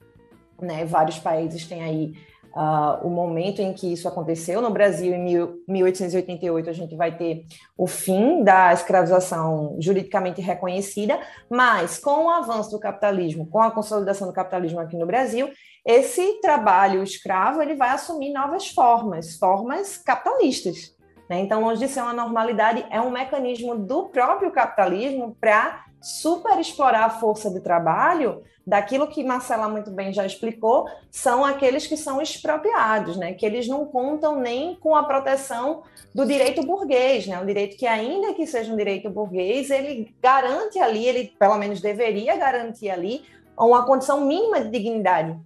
[0.61, 0.85] né?
[0.85, 2.15] Vários países têm aí
[2.55, 4.61] uh, o momento em que isso aconteceu.
[4.61, 7.44] No Brasil, em mil, 1888, a gente vai ter
[7.76, 11.18] o fim da escravização juridicamente reconhecida,
[11.51, 15.51] mas com o avanço do capitalismo, com a consolidação do capitalismo aqui no Brasil,
[15.84, 20.94] esse trabalho escravo ele vai assumir novas formas, formas capitalistas.
[21.28, 21.40] Né?
[21.40, 27.05] Então, longe de ser uma normalidade, é um mecanismo do próprio capitalismo para super explorar
[27.05, 32.20] a força de trabalho daquilo que Marcela muito bem já explicou, são aqueles que são
[32.20, 33.32] expropriados, né?
[33.32, 35.82] que eles não contam nem com a proteção
[36.14, 37.40] do direito burguês, né?
[37.40, 41.80] um direito que, ainda que seja um direito burguês, ele garante ali, ele pelo menos
[41.80, 43.22] deveria garantir ali,
[43.59, 45.36] uma condição mínima de dignidade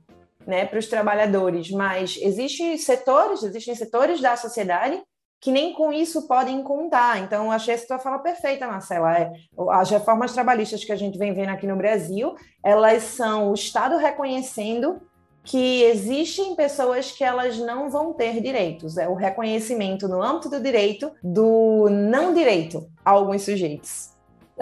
[0.46, 5.00] né, para os trabalhadores, mas existem setores, existem setores da sociedade
[5.43, 7.18] que nem com isso podem contar.
[7.18, 9.18] Então, achei essa tua fala perfeita, Marcela.
[9.18, 9.32] É,
[9.70, 13.97] as reformas trabalhistas que a gente vem vendo aqui no Brasil, elas são o Estado
[13.97, 15.03] reconhecendo
[15.43, 18.97] que existem pessoas que elas não vão ter direitos.
[18.97, 24.12] É o reconhecimento no âmbito do direito do não direito a alguns sujeitos.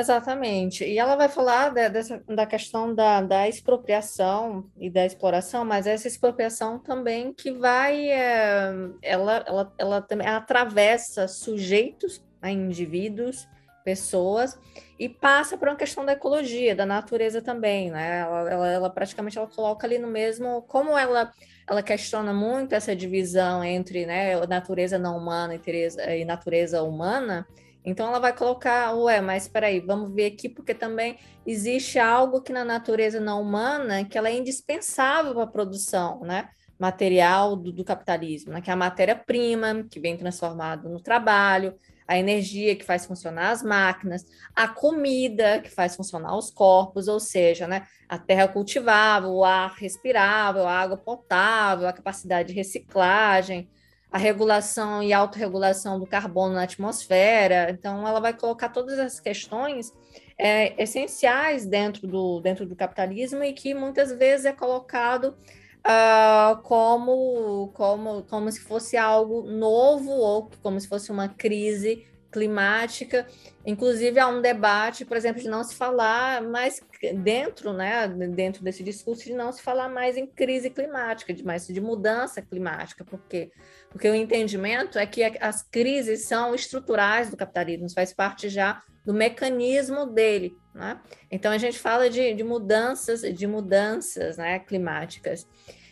[0.00, 0.84] Exatamente.
[0.84, 5.86] E ela vai falar da, dessa, da questão da, da expropriação e da exploração, mas
[5.86, 8.72] essa expropriação também que vai, é,
[9.02, 13.46] ela, ela, ela também atravessa sujeitos, né, indivíduos,
[13.84, 14.58] pessoas,
[14.98, 18.20] e passa por uma questão da ecologia, da natureza também, né?
[18.20, 21.30] Ela, ela, ela praticamente ela coloca ali no mesmo, como ela
[21.68, 27.46] ela questiona muito essa divisão entre né, natureza não humana e, e natureza humana,
[27.84, 32.42] então ela vai colocar, ué, mas espera aí, vamos ver aqui, porque também existe algo
[32.42, 36.50] que na natureza não humana que ela é indispensável para a produção, né?
[36.78, 38.60] Material do, do capitalismo, né?
[38.60, 41.74] que é a matéria-prima que vem transformada no trabalho,
[42.10, 44.26] a energia que faz funcionar as máquinas,
[44.56, 49.74] a comida que faz funcionar os corpos, ou seja, né, a terra cultivável, o ar
[49.74, 53.70] respirável, a água potável, a capacidade de reciclagem,
[54.10, 57.70] a regulação e autorregulação do carbono na atmosfera.
[57.70, 59.92] Então, ela vai colocar todas essas questões
[60.36, 65.36] é, essenciais dentro do, dentro do capitalismo e que muitas vezes é colocado
[65.80, 73.26] uh, como, como, como se fosse algo novo ou como se fosse uma crise climática.
[73.66, 76.80] Inclusive, há um debate, por exemplo, de não se falar mais
[77.22, 81.66] dentro, né, dentro desse discurso, de não se falar mais em crise climática, de mais
[81.66, 83.50] de mudança climática, porque
[83.90, 89.12] porque o entendimento é que as crises são estruturais do capitalismo, faz parte já do
[89.12, 91.00] mecanismo dele, né?
[91.30, 95.46] Então a gente fala de, de mudanças, de mudanças, né, climáticas.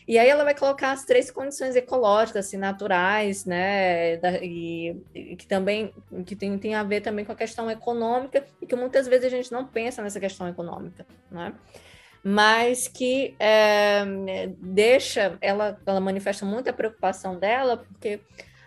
[0.06, 5.36] E aí ela vai colocar as três condições ecológicas, assim, naturais, né, da, e, e,
[5.36, 5.92] que também
[6.24, 9.36] que tem, tem a ver também com a questão econômica e que muitas vezes a
[9.36, 11.52] gente não pensa nessa questão econômica, né?
[12.22, 14.04] Mas que é,
[14.58, 18.20] deixa, ela, ela manifesta muita preocupação dela, porque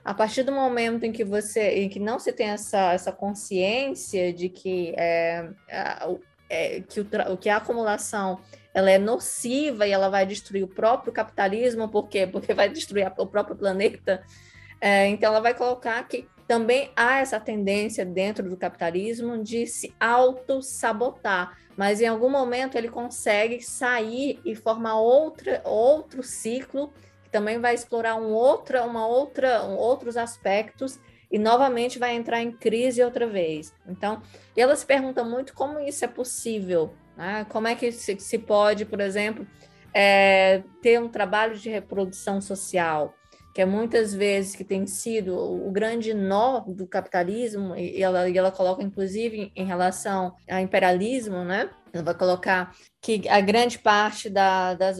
[0.03, 4.33] a partir do momento em que você, em que não se tem essa, essa consciência
[4.33, 5.49] de que, é,
[6.49, 8.39] é, que, o, que a acumulação
[8.73, 12.25] ela é nociva e ela vai destruir o próprio capitalismo, por quê?
[12.25, 14.23] Porque vai destruir o próprio planeta.
[14.79, 19.95] É, então, ela vai colocar que também há essa tendência dentro do capitalismo de se
[19.97, 26.91] auto-sabotar, mas em algum momento ele consegue sair e formar outra, outro ciclo
[27.23, 30.99] que também vai explorar um outra, uma outra, um, outros aspectos
[31.31, 33.73] e novamente vai entrar em crise outra vez.
[33.87, 34.21] Então,
[34.53, 37.45] ela se pergunta muito como isso é possível, né?
[37.47, 39.47] Como é que se, se pode, por exemplo,
[39.93, 43.15] é, ter um trabalho de reprodução social,
[43.53, 48.37] que é muitas vezes que tem sido o grande nó do capitalismo, e ela, e
[48.37, 51.69] ela coloca inclusive em relação ao imperialismo, né?
[51.93, 52.71] Ela vai colocar
[53.01, 54.97] que a grande parte da, das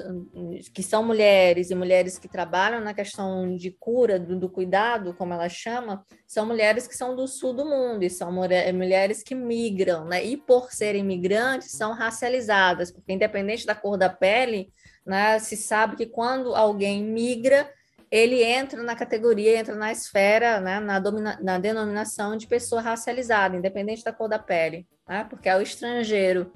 [0.74, 5.34] que são mulheres e mulheres que trabalham na questão de cura, do, do, cuidado, como
[5.34, 9.34] ela chama, são mulheres que são do sul do mundo e são mulher, mulheres que
[9.34, 10.24] migram, né?
[10.26, 14.74] E por serem migrantes, são racializadas, porque independente da cor da pele,
[15.06, 17.70] né, se sabe que quando alguém migra,
[18.12, 23.56] ele entra na categoria, entra na esfera, né, na, domina, na denominação de pessoa racializada,
[23.56, 26.52] independente da cor da pele, né, porque é o estrangeiro.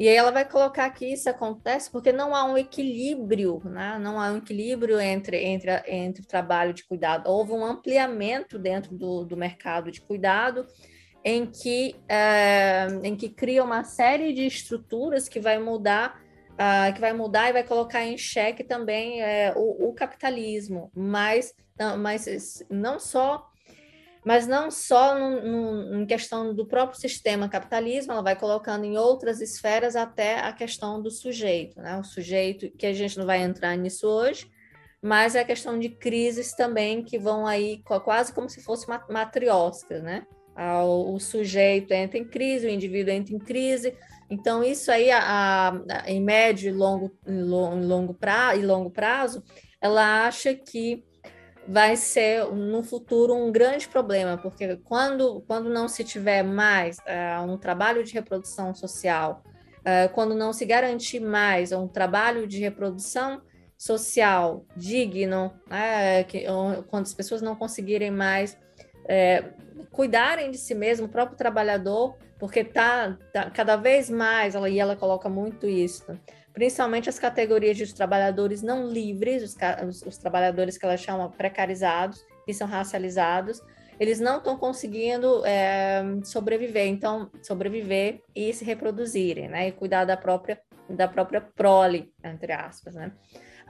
[0.00, 3.98] E aí ela vai colocar que isso acontece porque não há um equilíbrio, né?
[4.00, 7.28] não há um equilíbrio entre, entre, entre o trabalho de cuidado.
[7.28, 10.66] Houve um ampliamento dentro do, do mercado de cuidado
[11.22, 16.18] em que, é, em que cria uma série de estruturas que vai mudar,
[16.60, 21.54] uh, que vai mudar e vai colocar em xeque também é, o, o, capitalismo, mas,
[21.78, 23.46] não, mas não só
[24.22, 28.98] mas não só no, no, em questão do próprio sistema capitalismo, ela vai colocando em
[28.98, 31.96] outras esferas até a questão do sujeito, né?
[31.96, 34.46] O sujeito, que a gente não vai entrar nisso hoje,
[35.00, 39.02] mas é a questão de crises também que vão aí quase como se fosse uma
[39.08, 40.26] matriosca, né?
[40.84, 43.96] O sujeito entra em crise, o indivíduo entra em crise,
[44.30, 49.42] então isso aí, a, a, em médio e longo, em longo, prazo, e longo prazo,
[49.80, 51.04] ela acha que
[51.66, 57.42] vai ser no futuro um grande problema, porque quando, quando não se tiver mais uh,
[57.44, 59.42] um trabalho de reprodução social,
[59.80, 63.42] uh, quando não se garantir mais um trabalho de reprodução
[63.76, 66.44] social digno, uh, que,
[66.88, 68.56] quando as pessoas não conseguirem mais
[69.90, 74.80] cuidarem de si mesmo, o próprio trabalhador, porque tá, tá cada vez mais, ela, e
[74.80, 76.18] ela coloca muito isso,
[76.54, 82.24] principalmente as categorias de trabalhadores não livres, os, os, os trabalhadores que ela chama precarizados,
[82.46, 83.62] que são racializados,
[84.00, 90.16] eles não estão conseguindo é, sobreviver, então sobreviver e se reproduzirem, né, e cuidar da
[90.16, 93.12] própria da própria prole, entre aspas, né.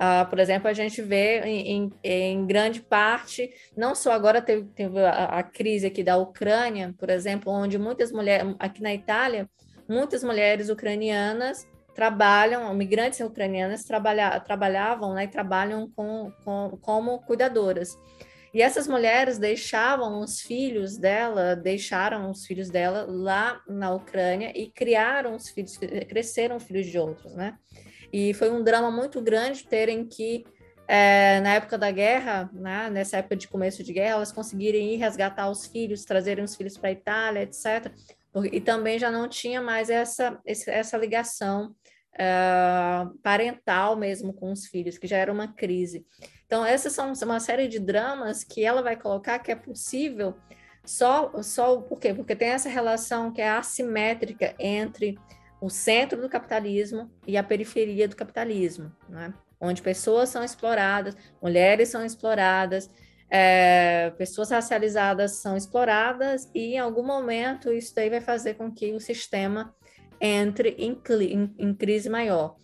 [0.00, 4.66] Uh, por exemplo, a gente vê em, em, em, grande parte, não só agora teve,
[4.74, 9.46] teve a, a, crise aqui da Ucrânia, por exemplo, onde muitas mulheres, aqui na Itália,
[9.86, 17.98] muitas mulheres ucranianas trabalham, migrantes ucranianas trabalha, trabalhavam né, e trabalham com, com, como cuidadoras.
[18.54, 24.70] E essas mulheres deixavam os filhos dela, deixaram os filhos dela lá na Ucrânia e
[24.70, 27.58] criaram os filhos, cresceram filhos de outros, né?
[28.12, 30.44] E foi um drama muito grande terem que,
[30.88, 34.96] é, na época da guerra, né, nessa época de começo de guerra, elas conseguirem ir
[34.96, 37.92] resgatar os filhos, trazerem os filhos para a Itália, etc.
[38.52, 41.74] E também já não tinha mais essa, essa ligação
[42.14, 46.04] uh, parental mesmo com os filhos, que já era uma crise.
[46.46, 50.34] Então, essas são uma série de dramas que ela vai colocar que é possível
[50.84, 52.14] só, só por quê?
[52.14, 55.18] Porque tem essa relação que é assimétrica entre
[55.60, 59.34] o centro do capitalismo e a periferia do capitalismo, né?
[59.60, 62.90] onde pessoas são exploradas, mulheres são exploradas,
[63.28, 68.92] é, pessoas racializadas são exploradas, e em algum momento isso daí vai fazer com que
[68.92, 69.74] o sistema
[70.20, 72.56] entre em, em, em crise maior.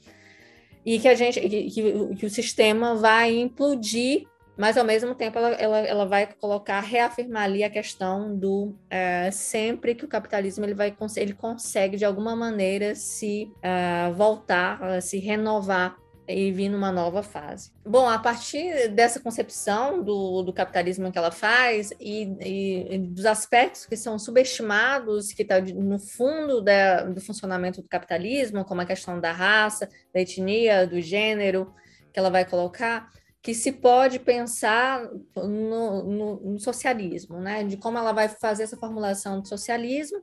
[0.85, 1.71] E que a gente, que,
[2.17, 4.27] que, o sistema vai implodir,
[4.57, 9.31] mas ao mesmo tempo ela, ela, ela vai colocar, reafirmar ali a questão do é,
[9.31, 15.19] sempre que o capitalismo ele vai ele consegue de alguma maneira se uh, voltar, se
[15.19, 15.97] renovar
[16.29, 17.71] e vir numa nova fase.
[17.85, 23.87] Bom, a partir dessa concepção do, do capitalismo que ela faz e, e, dos aspectos
[23.87, 29.21] que são subestimados, que está no fundo da, do funcionamento do capitalismo, como a questão
[29.21, 31.73] da raça, da etnia, do gênero,
[32.13, 33.09] que ela vai colocar,
[33.47, 37.63] que se pode pensar no, no, no socialismo, né?
[37.63, 40.21] De como ela vai fazer essa formulação do socialismo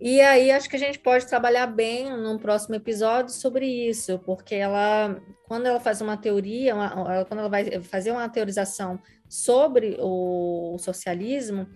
[0.00, 4.54] e aí acho que a gente pode trabalhar bem num próximo episódio sobre isso, porque
[4.54, 8.98] ela, quando ela faz uma teoria, uma, quando ela vai fazer uma teorização
[9.28, 11.68] sobre o socialismo,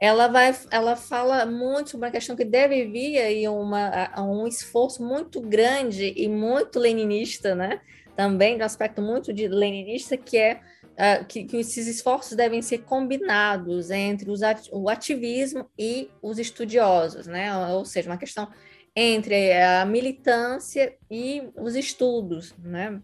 [0.00, 5.04] ela vai, ela fala muito sobre uma questão que deve vir aí uma, um esforço
[5.04, 7.80] muito grande e muito leninista, né?
[8.16, 10.60] Também de um aspecto muito de leninista, que é
[10.94, 14.40] uh, que, que, esses esforços devem ser combinados entre os,
[14.72, 17.54] o ativismo e os estudiosos, né?
[17.68, 18.48] Ou seja, uma questão
[18.94, 23.00] entre a militância e os estudos, né?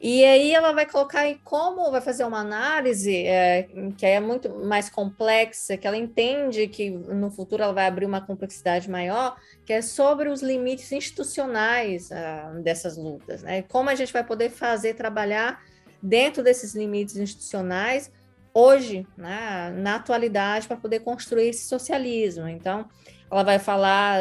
[0.00, 4.48] E aí ela vai colocar aí como vai fazer uma análise é, que é muito
[4.64, 9.72] mais complexa, que ela entende que no futuro ela vai abrir uma complexidade maior, que
[9.72, 13.62] é sobre os limites institucionais uh, dessas lutas, né?
[13.62, 15.62] Como a gente vai poder fazer trabalhar
[16.02, 18.12] dentro desses limites institucionais,
[18.52, 22.48] hoje, né, na atualidade, para poder construir esse socialismo.
[22.48, 22.88] Então,
[23.30, 24.18] ela vai falar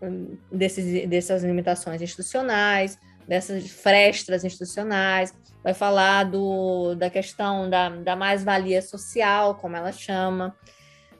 [0.00, 8.14] hum, desses, dessas limitações institucionais, dessas frestas institucionais, vai falar do, da questão da, da
[8.14, 10.54] mais-valia social, como ela chama,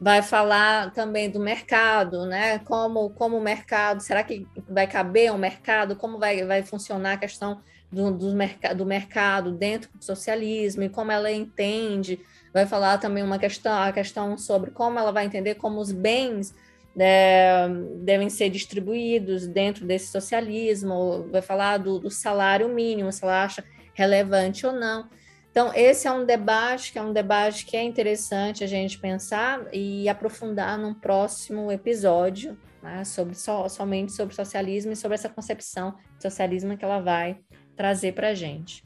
[0.00, 2.58] vai falar também do mercado, né?
[2.60, 5.96] Como, como o mercado, será que vai caber um mercado?
[5.96, 10.88] Como vai, vai funcionar a questão do, do, merc do mercado dentro do socialismo e
[10.88, 12.20] como ela entende.
[12.52, 16.54] Vai falar também uma questão, a questão sobre como ela vai entender como os bens
[16.98, 21.28] é, devem ser distribuídos dentro desse socialismo.
[21.30, 23.64] Vai falar do, do salário mínimo, se ela acha
[23.94, 25.08] relevante ou não.
[25.50, 29.64] Então, esse é um debate que é um debate que é interessante a gente pensar
[29.72, 35.94] e aprofundar num próximo episódio, né, sobre so, somente sobre socialismo e sobre essa concepção
[36.16, 37.38] de socialismo que ela vai
[37.76, 38.84] trazer para a gente.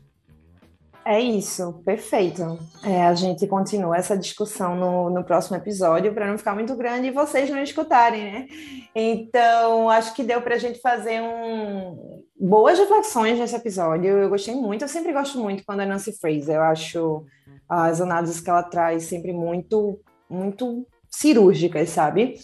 [1.11, 2.43] É isso, perfeito.
[2.85, 7.07] É, a gente continua essa discussão no, no próximo episódio para não ficar muito grande
[7.07, 8.47] e vocês não escutarem, né?
[8.95, 12.23] Então, acho que deu para a gente fazer um...
[12.39, 14.05] boas reflexões nesse episódio.
[14.05, 17.25] Eu gostei muito, eu sempre gosto muito quando a Nancy Fraser, eu acho
[17.67, 19.99] as análises que ela traz sempre muito,
[20.29, 22.35] muito cirúrgicas, sabe?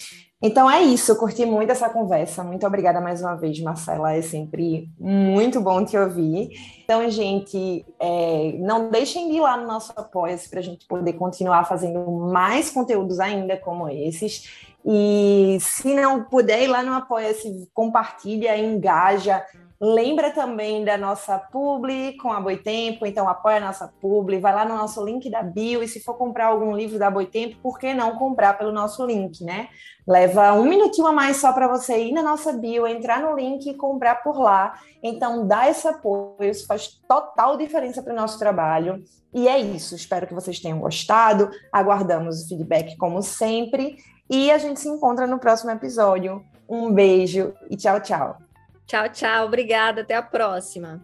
[0.46, 2.44] Então é isso, eu curti muito essa conversa.
[2.44, 4.12] Muito obrigada mais uma vez, Marcela.
[4.12, 6.50] É sempre muito bom te ouvir.
[6.84, 11.14] Então, gente, é, não deixem de ir lá no nosso Apoia-se para a gente poder
[11.14, 11.98] continuar fazendo
[12.30, 14.70] mais conteúdos ainda como esses.
[14.84, 19.42] E se não puder ir lá no Apoia-se, compartilha, engaja,
[19.80, 24.64] Lembra também da nossa publi com a Boitempo, então apoia a nossa publi, vai lá
[24.64, 27.92] no nosso link da bio e se for comprar algum livro da Boitempo, por que
[27.92, 29.68] não comprar pelo nosso link, né?
[30.06, 33.66] Leva um minutinho a mais só para você ir na nossa bio, entrar no link
[33.66, 34.78] e comprar por lá.
[35.02, 39.02] Então dá esse apoio, isso faz total diferença para o nosso trabalho.
[39.32, 41.50] E é isso, espero que vocês tenham gostado.
[41.72, 43.96] Aguardamos o feedback como sempre
[44.30, 46.44] e a gente se encontra no próximo episódio.
[46.68, 48.43] Um beijo e tchau, tchau.
[48.86, 49.46] Tchau, tchau.
[49.46, 50.02] Obrigada.
[50.02, 51.00] Até a próxima.